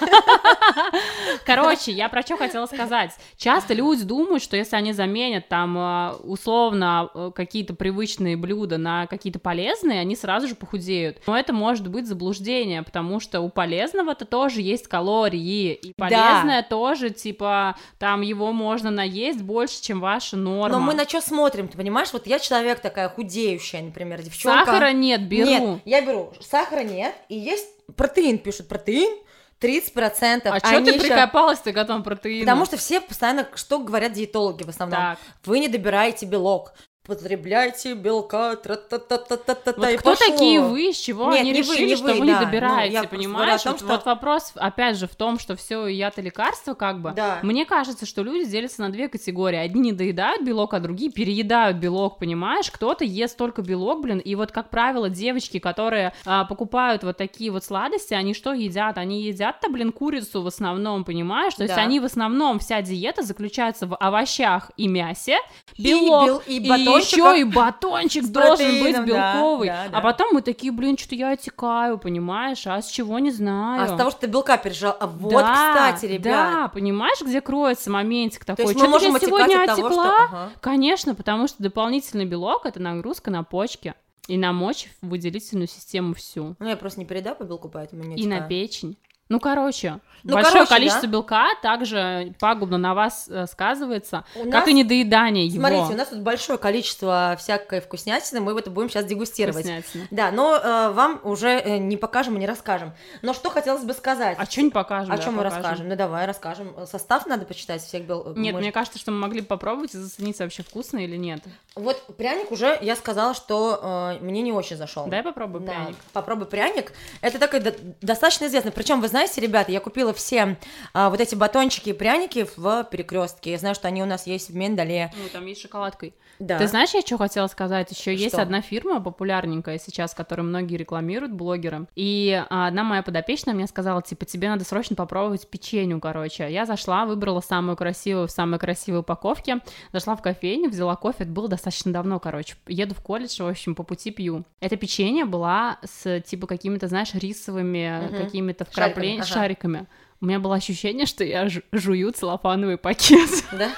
[1.44, 3.12] Короче, я про что хотела сказать.
[3.36, 9.38] Часто люди думают, что если они заменят там э, условно какие-то привычные блюда на какие-то
[9.38, 11.18] полезные, они сразу же похудеют.
[11.26, 16.08] Но это может быть заблуждение, потому что у полезного-то тоже есть калории, и Да.
[16.08, 20.78] полезное тоже, типа, там его можно наесть больше, чем ваша норма.
[20.78, 22.12] Но мы на что смотрим, ты понимаешь?
[22.12, 24.66] Вот я человек такая худеющая, например, девчонка.
[24.66, 25.46] Сахара нет, беру.
[25.48, 26.32] Нет, я беру.
[26.40, 29.16] Сахара нет, и есть протеин, пишут протеин,
[29.60, 30.42] 30%.
[30.50, 32.44] А что Они ты ещё- прикопалась-то к этому протеину?
[32.44, 35.00] Потому что все постоянно, что говорят диетологи в основном?
[35.00, 35.18] Так.
[35.44, 36.72] Вы не добираете белок.
[37.08, 40.26] Потребляйте белка, тра-та-та-та-та-та, Вот и кто пошло.
[40.30, 42.40] такие вы, с чего Нет, они не вы, решили, не что вы, вы, не да.
[42.40, 43.62] Ну, добираете, просто понимаешь?
[43.62, 47.00] том, вот, что- вот вопрос, опять же, в том, что все яд и лекарства, как
[47.00, 47.12] бы.
[47.16, 47.38] Да.
[47.42, 49.56] Мне кажется, что люди делятся на две категории.
[49.56, 52.70] Одни не доедают белок, а другие переедают белок, понимаешь?
[52.70, 57.50] Кто-то ест только белок, блин, и вот, как правило, девочки, которые а, покупают вот такие
[57.50, 58.98] вот сладости, они что едят?
[58.98, 61.54] Они едят-то, блин, курицу в основном, понимаешь?
[61.54, 61.80] То есть Да.
[61.80, 65.38] они в основном, вся диета заключается в овощах и мясе,
[65.74, 69.70] И белок, бел- и и батончиках еще и батончик должен быть белковый.
[69.70, 72.66] А потом мы такие, блин, что-то я отекаю, понимаешь?
[72.66, 73.84] А с чего не знаю.
[73.84, 74.96] А с того, что ты белка пережал.
[74.98, 76.24] А вот, кстати, ребят.
[76.24, 78.64] Да, понимаешь, где кроется моментик такой?
[78.64, 80.50] То есть «Чё мы ты можем я сегодня отекла?
[80.60, 83.94] Конечно, потому что дополнительный белок это нагрузка на почки
[84.28, 86.54] и на мочевыделительную систему всю.
[86.58, 88.96] Ну, я просто не передаю по белку, поэтому не И на печень.
[89.28, 91.08] Ну, короче, Ну, большое короче, количество да.
[91.08, 95.60] белка также пагубно на вас э, сказывается, У как нас- и недоедание его.
[95.66, 99.66] Смотрите, у нас тут большое количество всякой вкуснятины, мы это будем сейчас дегустировать.
[100.10, 102.92] Да, но э, вам уже э, не покажем и не расскажем.
[103.20, 104.36] Но что хотелось бы сказать?
[104.40, 105.12] А что не покажем?
[105.12, 105.62] О да, чем мы покажем.
[105.62, 105.88] расскажем?
[105.90, 106.74] Ну давай расскажем.
[106.86, 108.32] Состав надо почитать всех бел.
[108.34, 111.42] Нет, может- мне кажется, что мы могли попробовать и заценить вообще вкусно или нет.
[111.76, 115.06] Вот пряник уже я сказала, что э, мне не очень зашел.
[115.06, 115.96] Дай попробуй Да, пряник.
[116.14, 116.92] попробуй пряник.
[117.20, 118.72] Это такой до- достаточно известный.
[118.72, 120.56] Причем, вы знаете, ребята, я купила все
[120.92, 123.52] а, вот эти батончики и пряники в перекрестке.
[123.52, 125.12] Я знаю, что они у нас есть в Миндале.
[125.16, 126.14] Ну, там есть шоколадкой.
[126.38, 126.58] Да.
[126.58, 127.90] Ты знаешь, я что хотела сказать?
[127.90, 128.42] Еще есть Что?
[128.42, 131.86] одна фирма популярненькая сейчас, которую многие рекламируют, блогеры.
[131.96, 136.48] И а, одна моя подопечная мне сказала, типа, тебе надо срочно попробовать печенью, короче.
[136.50, 139.58] Я зашла, выбрала самую красивую в самой красивой упаковке,
[139.92, 142.54] зашла в кофейню, взяла кофе, это было достаточно давно, короче.
[142.68, 144.44] Еду в колледж, в общем, по пути пью.
[144.60, 148.16] Это печенье была с, типа, какими-то, знаешь, рисовыми Мгм.
[148.16, 149.24] какими-то Шариками, ага.
[149.26, 149.86] шариками.
[150.20, 153.30] У меня было ощущение, что я жу- жую целлофановый пакет.
[153.52, 153.70] Да?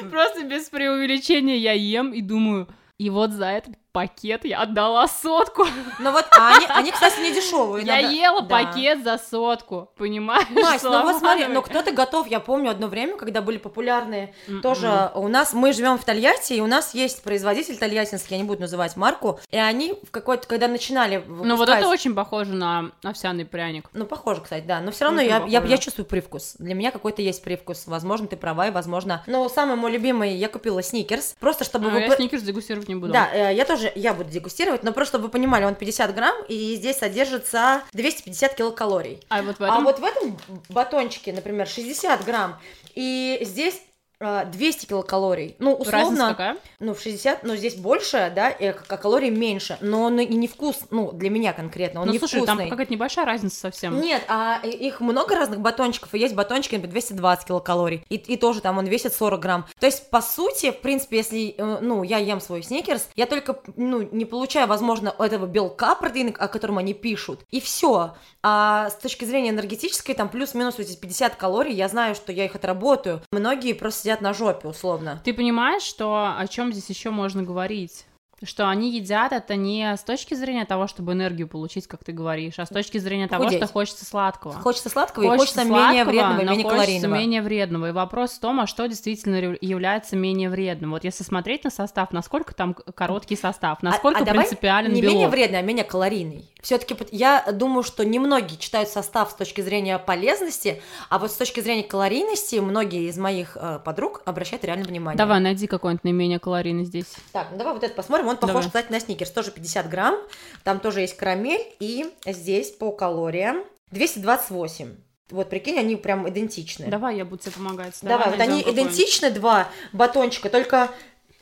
[0.10, 5.66] Просто без преувеличения я ем и думаю, и вот за этот пакет я отдала сотку.
[5.98, 7.84] Ну вот, а они, они, кстати, не дешевые.
[7.84, 8.48] Я надо- ела Да.
[8.48, 10.46] пакет за сотку, понимаешь?
[10.50, 11.54] Настя, ну вот смотри, Целлофановый.
[11.54, 14.62] ну кто-то готов, я помню одно время, когда были популярные М-м.
[14.62, 18.46] тоже у нас, мы живем в Тольятти, и у нас есть производитель тольяттинский, я не
[18.48, 22.92] буду называть марку, и они в какой-то, когда начинали Ну вот это очень похоже на
[23.02, 23.88] овсяный пряник.
[23.92, 24.80] Ну, похоже, кстати, да.
[24.80, 26.54] Но все равно Очень я, я, чувствую привкус.
[26.58, 27.86] Для меня какой-то есть привкус.
[27.86, 29.22] Возможно, ты права, и возможно.
[29.26, 31.34] Но самый мой любимый, я купила сникерс.
[31.40, 32.00] Просто чтобы Ну, вы.
[32.00, 33.12] я сникерс дегустировать не буду.
[33.12, 36.36] Да, э, я тоже, я буду дегустировать, но просто чтобы вы понимали, он 50 грамм,
[36.48, 39.20] и здесь содержится 250 килокалорий.
[39.28, 39.84] А вот в А этом...
[39.84, 42.58] вот в этом батончике, например, 60 грамм,
[42.94, 43.80] и здесь
[44.20, 45.54] 200 килокалорий.
[45.58, 46.56] Ну, Разница условно, какая?
[46.80, 50.80] ну, в 60, но здесь больше, да, и калорий меньше, но он и не вкус,
[50.90, 52.70] ну, для меня конкретно, он Ну, не слушай, там вкусный.
[52.70, 54.00] какая-то небольшая разница совсем.
[54.00, 58.60] Нет, а их много разных батончиков, и есть батончики, например, 220 килокалорий, и, и тоже
[58.60, 59.66] там он весит 40 грамм.
[59.78, 63.60] То есть, по сути, в принципе, если, э, ну, я ем свой сникерс, я только,
[63.76, 68.14] ну, не получаю, возможно, этого белка протеина, о котором они пишут, и все.
[68.42, 72.44] А с точки зрения энергетической, там плюс-минус вот эти 50 калорий, я знаю, что я
[72.46, 73.20] их отработаю.
[73.30, 75.20] Многие просто сидят на жопе, условно.
[75.22, 78.06] Ты понимаешь, что о чем здесь еще можно говорить?
[78.42, 82.58] Что они едят это не с точки зрения того, чтобы энергию получить, как ты говоришь,
[82.58, 83.58] а с точки зрения того, Худеть.
[83.58, 84.52] что хочется сладкого.
[84.54, 87.14] Хочется сладкого и хочется менее сладкого, вредного и но менее хочется калорийного.
[87.14, 87.88] менее вредного.
[87.88, 90.92] И вопрос в том, а что действительно является менее вредным.
[90.92, 95.14] Вот если смотреть на состав, насколько там короткий состав, насколько а давай принципиален не белок.
[95.14, 96.48] менее вредный, а менее калорийный.
[96.62, 101.60] Все-таки я думаю, что немногие читают состав с точки зрения полезности, а вот с точки
[101.60, 105.16] зрения калорийности многие из моих э, подруг обращают реально внимание.
[105.16, 107.06] Давай, найди какой-нибудь наименее калорийный здесь.
[107.32, 108.27] Так, ну давай вот это посмотрим.
[108.28, 108.66] Он похож, Давай.
[108.68, 109.30] кстати, на сникерс.
[109.30, 110.16] Тоже 50 грамм.
[110.64, 111.64] Там тоже есть карамель.
[111.80, 114.94] И здесь по калориям 228.
[115.30, 116.86] Вот, прикинь, они прям идентичны.
[116.86, 117.94] Давай, я буду тебе помогать.
[118.02, 120.90] Давай, вот найдем они идентичны, два батончика, только...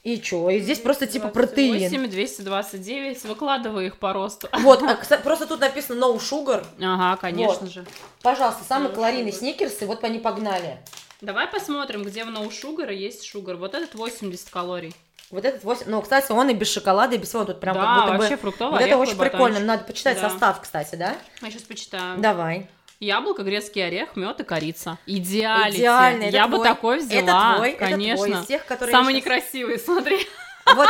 [0.03, 0.49] И чё?
[0.51, 1.79] И здесь просто типа протеин.
[1.91, 4.49] 28, 229, выкладывай их по росту.
[4.61, 6.65] Вот, а, кстати, просто тут написано no sugar.
[6.81, 7.71] Ага, конечно Вот.
[7.71, 7.85] же.
[8.23, 9.39] Пожалуйста, самые No калорийные sugar.
[9.39, 10.79] сникерсы, вот они погнали.
[11.23, 13.57] Давай посмотрим, где в No Sugar есть шугар.
[13.57, 14.95] Вот этот 80 калорий.
[15.31, 17.83] Вот этот 8, ну, кстати, он и без шоколада, и без всего, тут прям да,
[17.83, 18.43] как будто вообще бы...
[18.43, 19.67] фруктовый Вот это очень прикольно, батончик.
[19.67, 20.31] надо почитать Да.
[20.31, 21.17] состав, кстати, да?
[21.43, 22.19] Я сейчас почитаю.
[22.19, 22.69] Давай.
[23.01, 24.99] Яблоко, грецкий орех, мед и корица.
[25.07, 25.79] Идеалити.
[25.79, 26.67] Идеально, это Я бы твой.
[26.69, 28.27] такой Это взяла, твой, это твой, конечно.
[28.41, 30.27] из тех, которые Самый щас- некрасивый, смотри.
[30.75, 30.89] Вот,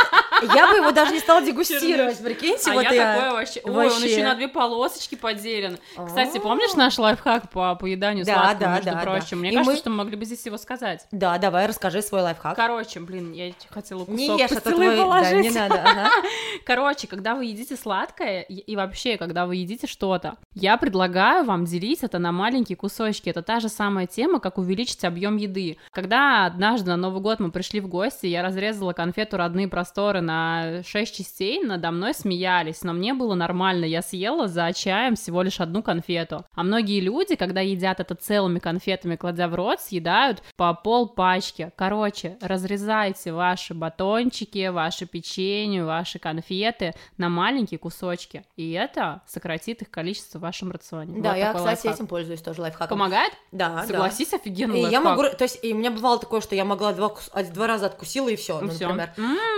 [0.55, 3.61] я бы его даже не стала дегустировать, прикиньте, а вот я такой вообще...
[3.63, 4.11] Ой, он вообще.
[4.11, 5.77] еще на две полосочки поделен.
[6.05, 9.01] Кстати, помнишь наш лайфхак по поеданию Да, сладкого, да, между да, да.
[9.01, 9.39] прочим?
[9.39, 11.05] Мне И кажется, мы- что мы могли бы здесь его сказать.
[11.11, 12.55] Да, давай, расскажи свой лайфхак.
[12.55, 14.95] Короче, блин, я хотела кусок Не ешь, это твой...
[14.95, 15.41] Да, положить.
[15.41, 16.09] не надо, ага.
[16.65, 22.03] Короче, когда вы едите сладкое, и вообще, когда вы едите что-то, я предлагаю вам делить
[22.03, 23.29] это на маленькие кусочки.
[23.29, 25.77] Это та же самая тема, как увеличить объем еды.
[25.91, 30.81] Когда однажды на Новый год мы пришли в гости, я разрезала конфету «Родные просторы» на
[30.83, 35.59] 6 частей, надо мной смеялись, но мне было нормально, я съела за чаем всего лишь
[35.59, 36.45] одну конфету.
[36.53, 41.71] А многие люди, когда едят это целыми конфетами, кладя в рот, съедают по пол пачки.
[41.75, 49.89] Короче, разрезайте ваши батончики, ваши печенье, ваши конфеты на маленькие кусочки, и это сократит их
[49.89, 51.21] количество в вашем рационе.
[51.21, 51.95] Да, Вот я, кстати, лайфхак.
[51.95, 52.97] этим пользуюсь тоже лайфхаком.
[52.97, 53.33] Помогает?
[53.51, 54.37] Да, Согласись, да.
[54.37, 55.03] офигенный И я лайфхак.
[55.17, 57.87] могу, то есть, и у меня бывало такое, что я могла два, а, два раза
[57.87, 58.87] откусила и все, Ну всё.
[58.93, 59.11] например.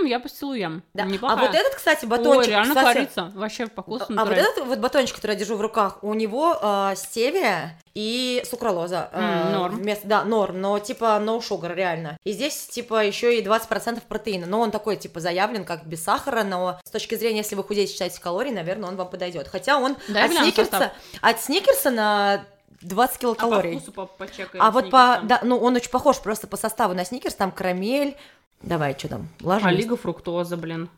[0.04, 0.82] Я пастилу ем.
[0.94, 1.04] Да.
[1.04, 1.38] Неплохая.
[1.38, 3.32] А вот этот, кстати, батончик, реально кстати, корица.
[3.34, 6.58] Вообще по вкусу А вот этот вот батончик, который я держу в руках, у него
[6.60, 9.08] э, стевия и сукралоза.
[9.12, 9.76] э, М, норм.
[9.76, 12.16] вместо- да, норм, но типа no sugar, реально.
[12.24, 14.46] И здесь типа еще и 20% протеина.
[14.46, 17.92] Но он такой типа заявлен как без сахара, но с точки зрения, если вы худеете,
[17.92, 19.48] считаете калорий, наверное, он вам подойдет.
[19.48, 20.90] Хотя он Дай от сникерса, состав.
[21.20, 22.44] от сникерса на
[22.82, 23.76] 20 А по килокалорий.
[23.76, 27.04] вкусу по почекаем А вот по, да, ну он очень похож просто по составу на
[27.04, 28.16] сникерс, там карамель.
[28.62, 29.66] Давай, что там, ложись.
[29.66, 30.88] Олиго фруктоза, блин.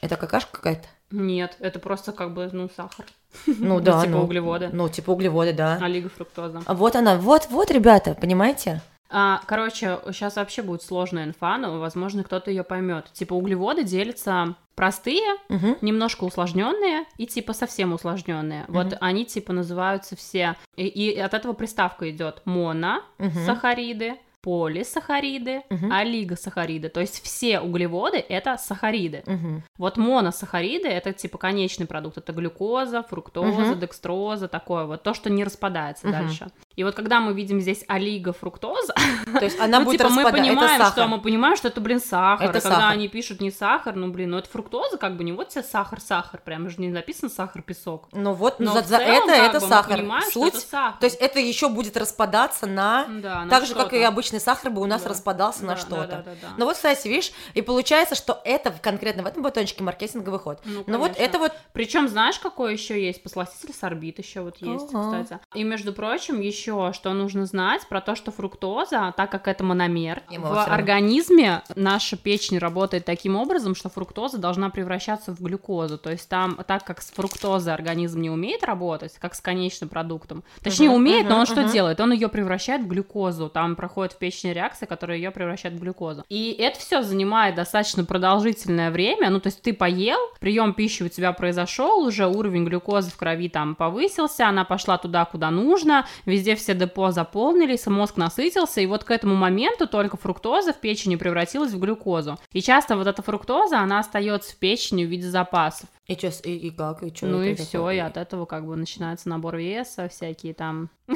[0.00, 0.88] Это какашка какая-то?
[1.10, 3.04] Нет, это просто как бы, ну, сахар.
[3.46, 4.70] Ну да, типа ну, углеводы.
[4.72, 5.78] Ну, типа углеводы, да.
[5.80, 6.62] Олиго фруктоза.
[6.64, 8.80] А Вот она, вот, вот, ребята, понимаете?
[9.14, 13.12] А, короче, сейчас вообще будет сложная инфа, но, возможно, кто-то ее поймет.
[13.12, 15.76] Типа углеводы делятся простые, Мгм.
[15.82, 18.64] немножко усложненные и типа совсем усложненные.
[18.68, 18.96] Вот Мгм.
[19.02, 20.56] они типа называются все.
[20.76, 23.44] И, и от этого приставка идет моно, Мгм.
[23.44, 25.92] сахариды, полисахариды, Мгм.
[25.92, 26.88] олигосахариды.
[26.88, 29.22] То есть все углеводы это сахариды.
[29.26, 29.62] Мгм.
[29.78, 33.78] Вот моносахариды это типа конечный продукт, это глюкоза, фруктоза, Мгм.
[33.80, 36.12] декстроза, такое вот то, что не распадается Мгм.
[36.16, 36.50] дальше.
[36.76, 38.94] И вот когда мы видим здесь олигофруктоза,
[39.38, 41.08] То есть она ну, будет типа мы распада- понимаем, это что сахар.
[41.08, 42.48] мы понимаем, что это, блин, сахар.
[42.48, 42.92] Это и когда сахар.
[42.92, 46.00] они пишут не сахар, ну, блин, ну это фруктоза, как бы не вот тебе сахар,
[46.00, 48.08] сахар, прям же не написано сахар, песок.
[48.12, 49.98] Ну вот, Но за, за целом, это, это бы, мы сахар.
[49.98, 51.00] понимаем, что Суть, это сахар.
[51.00, 53.06] то есть это еще будет распадаться на...
[53.08, 54.02] да, на так же, как и
[54.32, 55.10] обычный сахар бы у нас Да.
[55.10, 56.06] распадался на Да, что-то.
[56.06, 56.54] да, да, да, да.
[56.56, 60.60] Ну вот, кстати, видишь, и получается, что это конкретно в этом батончике маркетинговый ход.
[60.64, 61.52] Ну, Ну вот это вот...
[61.72, 65.24] Причем знаешь, какой еще есть посластитель сорбит еще вот есть, Ага.
[65.24, 65.40] кстати.
[65.54, 70.22] И между прочим, еще что нужно знать про то, что фруктоза, так как это мономер,
[70.30, 75.98] Ему в организме наша печень работает таким образом, что фруктоза должна превращаться в глюкозу.
[75.98, 80.42] То есть там, так как с фруктозой организм не умеет работать, как с конечным продуктом,
[80.62, 81.72] точнее Мгм, умеет, но мгм, он что мгм.
[81.72, 82.00] делает?
[82.00, 83.48] Он ее превращает в глюкозу.
[83.48, 86.24] Там проходит в печени реакция, которая ее превращает в глюкозу.
[86.28, 89.30] И это все занимает достаточно продолжительное время.
[89.30, 93.48] Ну, то есть ты поел, прием пищи у тебя произошел, уже уровень глюкозы в крови
[93.48, 99.02] там повысился, она пошла туда, куда нужно, везде все депо заполнились, мозг насытился, и вот
[99.02, 102.38] к этому моменту только фруктоза в печени превратилась в глюкозу.
[102.52, 105.88] И часто вот эта фруктоза, она остается в печени в виде запасов.
[106.06, 107.26] И, чё, и, и как, и чё?
[107.26, 110.90] ну и все, и от этого как бы начинается набор веса, всякие там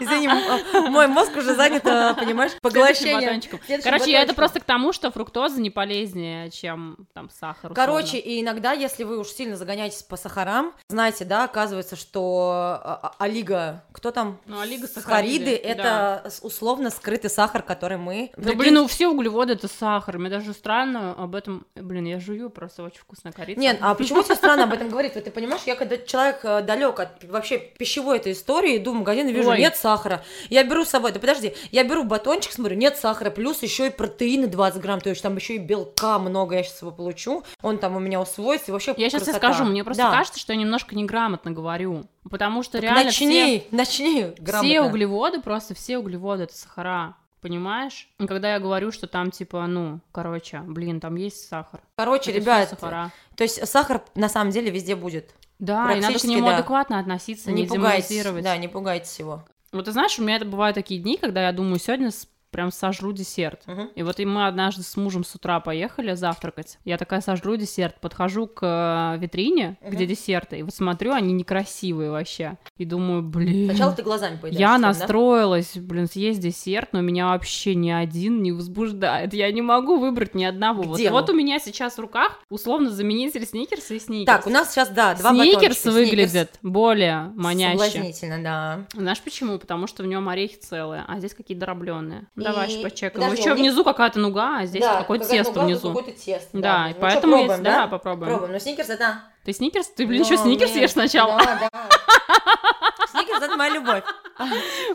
[0.00, 3.40] Извини, м- мой мозг уже занят, а, понимаешь, поглощением.
[3.82, 7.72] Короче, я это просто к тому, что фруктоза не полезнее, чем там сахар.
[7.74, 13.00] Короче, и иногда, если вы уж сильно загоняетесь по сахарам, знаете, да, оказывается, что а,
[13.02, 14.40] а, олиго, кто там?
[14.46, 18.30] Ну, Сахариды олигосахариды, это условно скрытый сахар, который мы...
[18.36, 20.18] Да блин, ну все углеводы это сахар.
[20.18, 21.66] Мне даже странно об этом.
[21.74, 23.60] Блин, я жую, просто очень вкусная корица.
[23.60, 25.14] Нет, а почему тебе странно об этом говорить?
[25.14, 29.28] Вот ты понимаешь, я когда человек далек от вообще пищевой этой истории, иду в магазин
[29.28, 29.58] и вижу, Ой.
[29.58, 30.22] нет сахара.
[30.50, 33.90] Я беру с собой, да подожди, я беру батончик, смотрю, нет сахара, плюс еще и
[33.90, 37.78] протеины 20 грамм, то есть там еще и белка много, я сейчас его получу, он
[37.78, 40.10] там у меня усвоится, и вообще Я сейчас тебе скажу, мне просто Да.
[40.10, 42.04] кажется, что я немножко неграмотно говорю.
[42.30, 44.86] Потому что Так реально начни, все, начни все грамотно.
[44.86, 47.14] углеводы, просто все углеводы это сахара.
[47.40, 48.08] Понимаешь?
[48.18, 51.80] И когда я говорю, что там, типа, ну, короче, блин, там есть сахар.
[51.96, 53.12] Короче, Это ребят, сахара.
[53.36, 55.34] то есть сахар на самом деле везде будет.
[55.58, 56.56] Да, и надо к нему да.
[56.56, 58.44] адекватно относиться, не, Не демонизировать.
[58.44, 59.44] да, не пугайтесь его.
[59.72, 62.10] Вот ты знаешь, у меня это бывают такие дни, когда я думаю, сегодня
[62.50, 63.62] прям сожру десерт.
[63.66, 63.90] Мгм.
[63.94, 66.78] И вот и мы однажды с мужем с утра поехали завтракать.
[66.84, 69.90] Я такая сожру десерт, подхожу к э, витрине, Мгм.
[69.90, 72.58] где десерты, и вот смотрю, они некрасивые вообще.
[72.76, 73.68] И думаю, блин.
[73.70, 74.60] Сначала ты глазами поедаешь.
[74.60, 74.78] Я да?
[74.78, 79.34] настроилась, блин, съесть десерт, но меня вообще ни один не возбуждает.
[79.34, 80.82] Я не могу выбрать ни одного.
[80.82, 81.34] Вот, Где вот он?
[81.34, 84.26] у меня сейчас в руках условно заменитель сникерса и сникерс.
[84.38, 85.90] Так, у нас сейчас, да, два Сникерс батончика.
[85.90, 87.42] выглядит более Сникерс.
[87.44, 87.78] маняще.
[87.78, 88.84] Соблазнительно, да.
[88.94, 89.58] Знаешь почему?
[89.58, 92.26] Потому что в нем орехи целые, а здесь какие-то дробленые.
[92.38, 93.12] И- Давай сейчас почекаем.
[93.14, 95.88] Подожди, Еще них- внизу какая-то нуга, а здесь да, какое-то тесто нуга, внизу.
[95.94, 97.74] Какое-то тесто, Да, Ну и что, поэтому пробуем, есть, да?
[97.82, 98.28] да, попробуем.
[98.30, 98.52] Пробуем.
[98.52, 99.22] Но сникерс это...
[99.44, 99.88] Ты сникерс?
[99.88, 101.38] Ты, блин, еще Ну, сникерс нет, ешь сначала?
[101.38, 101.88] Да, да.
[103.10, 104.04] Сникерс это моя любовь.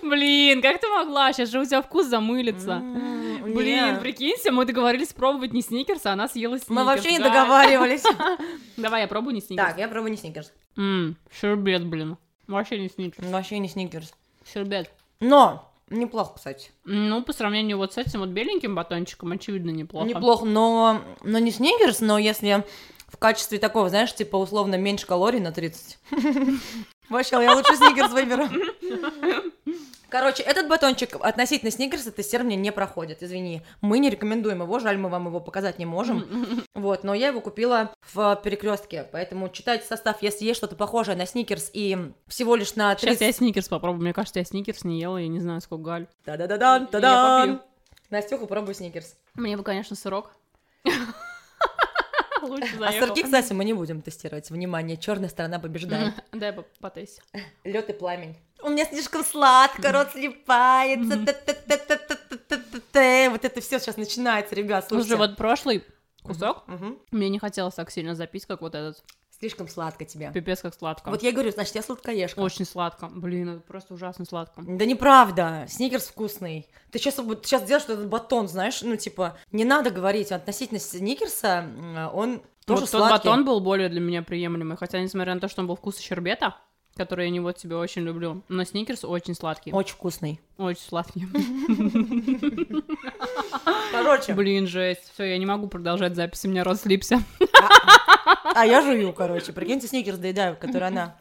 [0.01, 1.33] Блин, как ты могла?
[1.33, 2.77] Сейчас же у тебя вкус замылится.
[3.43, 6.69] Блин, прикинься, мы договорились пробовать не сникерс, а она съела сникерс.
[6.69, 7.25] Мы вообще не да.
[7.29, 8.03] договаривались.
[8.77, 9.67] Давай, я пробую не сникерс.
[9.69, 10.51] Так, я пробую не сникерс.
[10.77, 12.17] М, Щербет, блин.
[12.47, 13.27] Вообще не сникерс.
[13.29, 14.13] Вообще не сникерс.
[14.51, 14.89] Щербет.
[15.19, 16.71] Но, неплохо, кстати.
[16.85, 20.07] Ну, по сравнению вот с этим вот беленьким батончиком, очевидно, неплохо.
[20.07, 22.63] Неплохо, но, но не сникерс, но если
[23.07, 25.99] в качестве такого, знаешь, типа условно меньше калорий на 30.
[27.09, 28.47] Вообще, я лучше сникерс выберу.
[30.13, 33.63] Короче, этот батончик относительно сникерса тестер мне не проходит, извини.
[33.81, 36.23] Мы не рекомендуем его, жаль, мы вам его показать не можем.
[36.75, 41.25] Вот, но я его купила в перекрестке, поэтому читайте состав, если есть что-то похожее на
[41.25, 43.21] сникерс и всего лишь на Сейчас 30...
[43.21, 44.03] я сникерс попробую.
[44.03, 46.07] Мне кажется, я сникерс не ела, я не знаю, сколько галь.
[46.25, 47.61] Та-да-да-дан, та-дан.
[48.11, 49.15] Настюха, пробуй сникерс.
[49.33, 50.35] Мне бы, конечно, сырок.
[52.43, 54.49] Лучше А сырки, кстати, мы не будем тестировать.
[54.51, 56.13] Внимание, черная сторона побеждает.
[56.31, 57.23] Дай по- потестить.
[57.63, 58.35] Лед и пламень.
[58.63, 61.25] У меня слишком сладко, рот слипается.
[61.25, 63.29] та-та-та-та-та-та-та-та.
[63.29, 65.27] Вот это все сейчас начинается, ребят, Слушай, слушайте.
[65.27, 65.83] вот прошлый
[66.23, 66.63] кусок
[67.11, 69.03] мне не хотелось так сильно запить, как вот этот.
[69.39, 70.31] Слишком сладко тебе.
[70.33, 71.09] Пипец, как сладко.
[71.09, 72.39] Вот я говорю, значит, я сладкоежка.
[72.39, 73.09] Очень сладко.
[73.13, 74.61] Блин, это просто ужасно сладко.
[74.65, 76.69] Да неправда, сникерс вкусный.
[76.91, 82.41] Ты сейчас, сейчас делаешь этот батон, знаешь, ну, типа, не надо говорить относительно сникерса, он
[82.65, 83.09] тоже вот сладкий.
[83.09, 85.99] тот батон был более для меня приемлемый, хотя, несмотря на то, что он был вкус
[85.99, 86.55] щербета,
[86.95, 89.71] который я не вот тебе очень люблю, но сникерс очень сладкий.
[89.71, 90.39] Очень вкусный.
[90.57, 91.27] Очень сладкий.
[93.91, 95.11] Короче, Блин, жесть.
[95.13, 97.21] Все, я не могу продолжать запись, у меня рот слипся.
[98.55, 99.53] а я жую, короче.
[99.53, 101.17] Прикиньте, сникерс доедаю, который она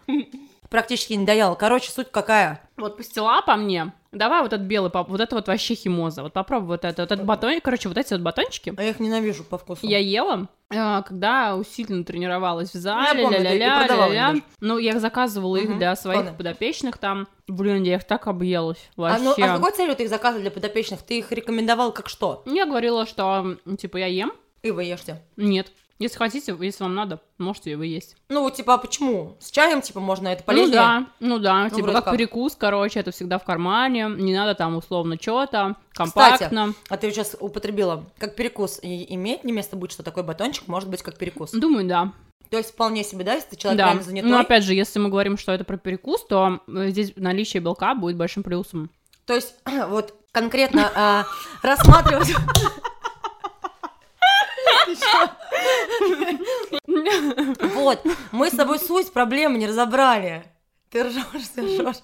[0.72, 1.54] практически не доела.
[1.54, 2.60] Короче, суть какая?
[2.76, 3.92] Вот пастила по мне.
[4.10, 6.22] Давай вот этот белый, вот это вот вообще химоза.
[6.22, 7.02] Вот попробуй вот это.
[7.02, 8.74] Вот этот батон, короче, вот эти вот батончики.
[8.76, 9.86] А я их ненавижу по вкусу.
[9.86, 14.34] Я ела, э, когда усиленно тренировалась в зале, ты и ля-ля-ля, их ля-ля.
[14.60, 16.34] Ну, я заказывала их Мгм, для своих ладно.
[16.34, 17.26] подопечных там.
[17.48, 18.90] Блин, я их так объелась.
[18.96, 19.22] А, Вообще.
[19.24, 21.02] ну, а с какой целью ты их заказывал для подопечных?
[21.02, 22.42] Ты их рекомендовал как что?
[22.46, 24.32] Я говорила, что, типа, я ем.
[24.62, 25.22] И вы ешьте.
[25.36, 25.72] Нет.
[26.02, 28.16] Если хотите, если вам надо, можете его есть.
[28.28, 29.36] Ну, вот, типа, а почему?
[29.38, 30.68] С чаем, типа, можно, это полезнее?
[30.68, 32.14] Ну да, ну да, Ну, типа как, как.
[32.14, 36.74] перекус, короче, это всегда в кармане, не надо там условно что-то, компактно.
[36.88, 38.80] А ты сейчас употребила как перекус.
[38.82, 41.52] И имеет ли место быть, что такой батончик может быть как перекус?
[41.52, 42.12] Думаю, да.
[42.50, 43.84] То есть вполне себе, да, если ты человек да.
[43.86, 44.30] реально занятой?
[44.30, 47.94] Но опять же, если мы говорим, что это про перекус, то э, здесь наличие белка
[47.94, 48.90] будет большим плюсом.
[49.24, 49.54] То есть,
[49.88, 51.26] вот конкретно а,
[51.62, 52.34] рассматривать...
[57.74, 60.44] Вот, мы с тобой суть проблемы не разобрали.
[60.90, 61.24] Ты ржешь,
[61.54, 61.96] ты ржешь.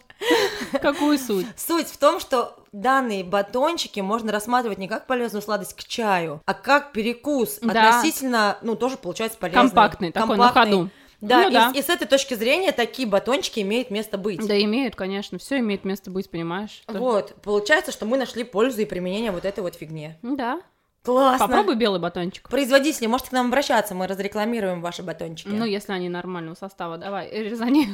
[0.80, 1.46] Какую суть?
[1.56, 6.54] Суть в том, что данные батончики можно рассматривать не как полезную сладость к чаю, а
[6.54, 7.58] как перекус.
[7.60, 7.88] Да.
[7.98, 9.60] Относительно, ну, тоже получается полезный.
[9.60, 10.72] Компактный, такой, на Компактный.
[10.78, 10.90] ходу.
[11.20, 11.72] Да, Ну и, да.
[11.74, 14.46] и с этой точки зрения такие батончики имеют место быть.
[14.46, 16.82] Да, имеют, конечно, все имеет место быть, понимаешь?
[16.88, 20.16] что- Вот, получается, что мы нашли пользу и применение вот этой вот фигне.
[20.22, 20.60] Да.
[21.08, 21.46] Классно.
[21.48, 22.46] Попробуй белый батончик.
[22.50, 25.48] Производители, можете к нам обращаться, мы разрекламируем ваши батончики.
[25.48, 27.88] Ну, если они нормального состава, давай, резани.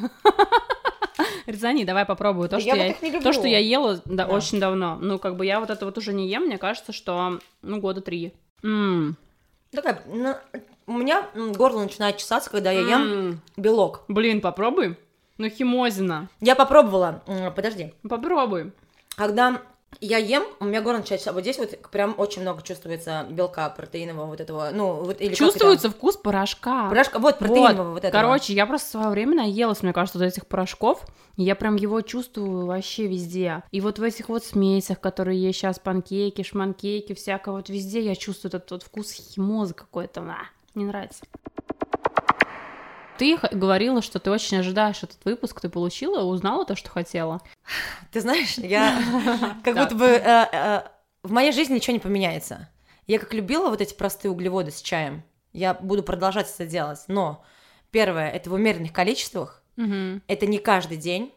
[1.46, 2.48] Резани, давай попробую.
[2.48, 3.22] То, Да что я я, вот их не люблю.
[3.22, 4.32] то, что я ела, да, Да.
[4.34, 4.96] очень давно.
[5.00, 8.00] Ну, как бы я вот это вот уже не ем, мне кажется, что, ну, года
[8.00, 8.32] три.
[8.64, 9.16] М.
[9.70, 10.34] Такая, ну,
[10.88, 14.02] у меня горло начинает чесаться, когда я ем белок.
[14.08, 14.98] Блин, попробуй.
[15.38, 16.28] Ну, химозина.
[16.40, 17.22] Я попробовала,
[17.54, 18.72] подожди, Попробуй.
[19.14, 19.60] когда
[20.00, 21.26] я ем, у меня горло начинает.
[21.26, 25.90] Вот здесь вот прям очень много чувствуется белка протеинового вот этого, ну, вот или Чувствуется
[25.90, 26.86] вкус порошка.
[26.86, 26.90] это?
[26.90, 28.22] Порошка, вот, протеинового вот, этого.
[28.22, 31.04] Короче, я просто в свое время наелась, мне кажется, вот этих порошков.
[31.36, 33.62] Я прям его чувствую вообще везде.
[33.72, 38.14] И вот в этих вот смесях, которые есть сейчас, панкейки, шманкейки, всякое вот везде, я
[38.14, 40.20] чувствую этот вот вкус химозы какой-то.
[40.20, 41.24] А, не нравится.
[43.18, 47.40] Ты говорила, что ты очень ожидаешь этот выпуск, ты получила, узнала то, что хотела.
[48.10, 49.00] Ты знаешь, я
[49.64, 50.82] как будто бы э, э,
[51.22, 52.68] в моей жизни ничего не поменяется.
[53.06, 57.44] Я как любила вот эти простые углеводы с чаем, я буду продолжать это делать, но
[57.90, 59.62] первое, это в умеренных количествах,
[60.26, 61.32] это не каждый день,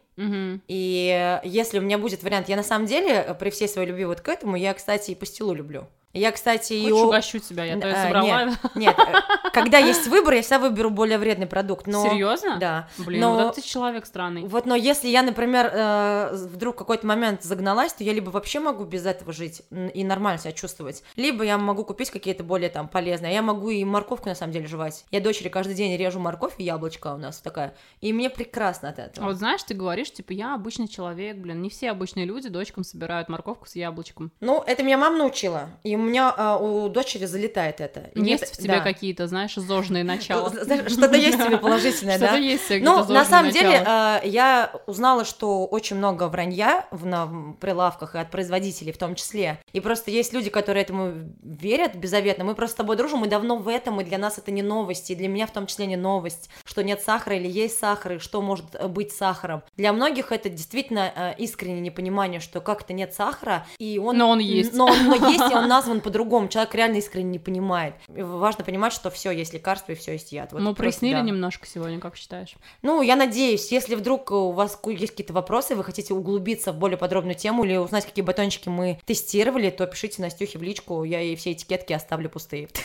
[0.66, 4.20] и если у меня будет вариант, я на самом деле, при всей своей любви вот
[4.20, 5.86] к этому, я, кстати, и пастилу люблю.
[6.18, 6.90] Я, кстати, и...
[6.90, 8.44] Хочешь, угощу тебя, я то А, собрала.
[8.44, 12.04] Нет, нет, э, когда есть выбор, я всегда выберу более вредный продукт, но...
[12.08, 12.56] Серьезно?
[12.58, 12.88] Да.
[12.98, 14.42] Блин, но- вот это ты человек странный.
[14.44, 18.60] Вот, но если я, например, э, вдруг в какой-то момент загналась, то я либо вообще
[18.60, 19.62] могу без этого жить
[19.94, 23.32] и нормально себя чувствовать, либо я могу купить какие-то более там полезные.
[23.32, 25.04] Я могу и морковку на самом деле жевать.
[25.10, 28.98] Я дочери каждый день режу морковь и яблочко у нас такая, и мне прекрасно от
[28.98, 29.26] А этого.
[29.26, 33.28] вот знаешь, ты говоришь, типа, я обычный человек, блин, не все обычные люди дочкам собирают
[33.28, 34.32] морковку с яблочком.
[34.40, 38.10] Ну, это меня мама научила, и меня а, у дочери залетает это.
[38.14, 38.80] Есть это- в тебе да.
[38.80, 40.48] какие-то, знаешь, зожные начала?
[40.48, 42.28] Знаешь, Что-то есть в тебе положительное, да?
[42.28, 48.14] Что-то есть Ну, на самом деле, э, я узнала, что очень много вранья в, прилавках
[48.14, 49.60] и от производителей в том числе.
[49.72, 52.44] И просто есть люди, которые этому верят беззаветно.
[52.44, 55.10] Мы просто с тобой дружим, мы давно в этом, и для нас это не новость,
[55.10, 58.18] и для меня в том числе не новость, что нет сахара или есть сахар, и
[58.18, 59.62] что может э, быть сахаром.
[59.76, 64.16] Для многих это действительно э, искреннее непонимание, что как-то нет сахара, и он...
[64.16, 64.74] Но он есть.
[64.74, 66.48] Но он есть, и он назван по-другому.
[66.48, 67.94] Человек реально искренне не понимает.
[68.14, 70.52] И важно понимать, что все есть лекарство и все есть яд.
[70.52, 71.22] Вот Мы просто прояснили да.
[71.22, 72.54] немножко сегодня, как считаешь?
[72.82, 76.98] Ну, я надеюсь, если вдруг у вас есть какие-то вопросы, вы хотите углубиться в более
[76.98, 81.36] подробную тему или узнать, какие батончики мы тестировали, то пишите Настюхе в личку, я ей
[81.36, 82.68] все этикетки оставлю пустые.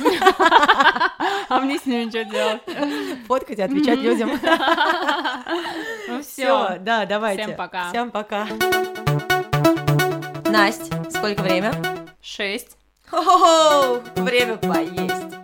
[1.49, 2.61] А мне с ними что делать?
[3.27, 4.31] Фоткать и отвечать людям.
[6.07, 7.43] Ну Все, да, давайте.
[7.43, 7.89] Всем пока.
[7.89, 8.47] Всем пока.
[10.45, 11.73] Насть, сколько время?
[12.21, 12.77] Шесть.
[13.13, 15.42] Хо-хо-хо, время поесть.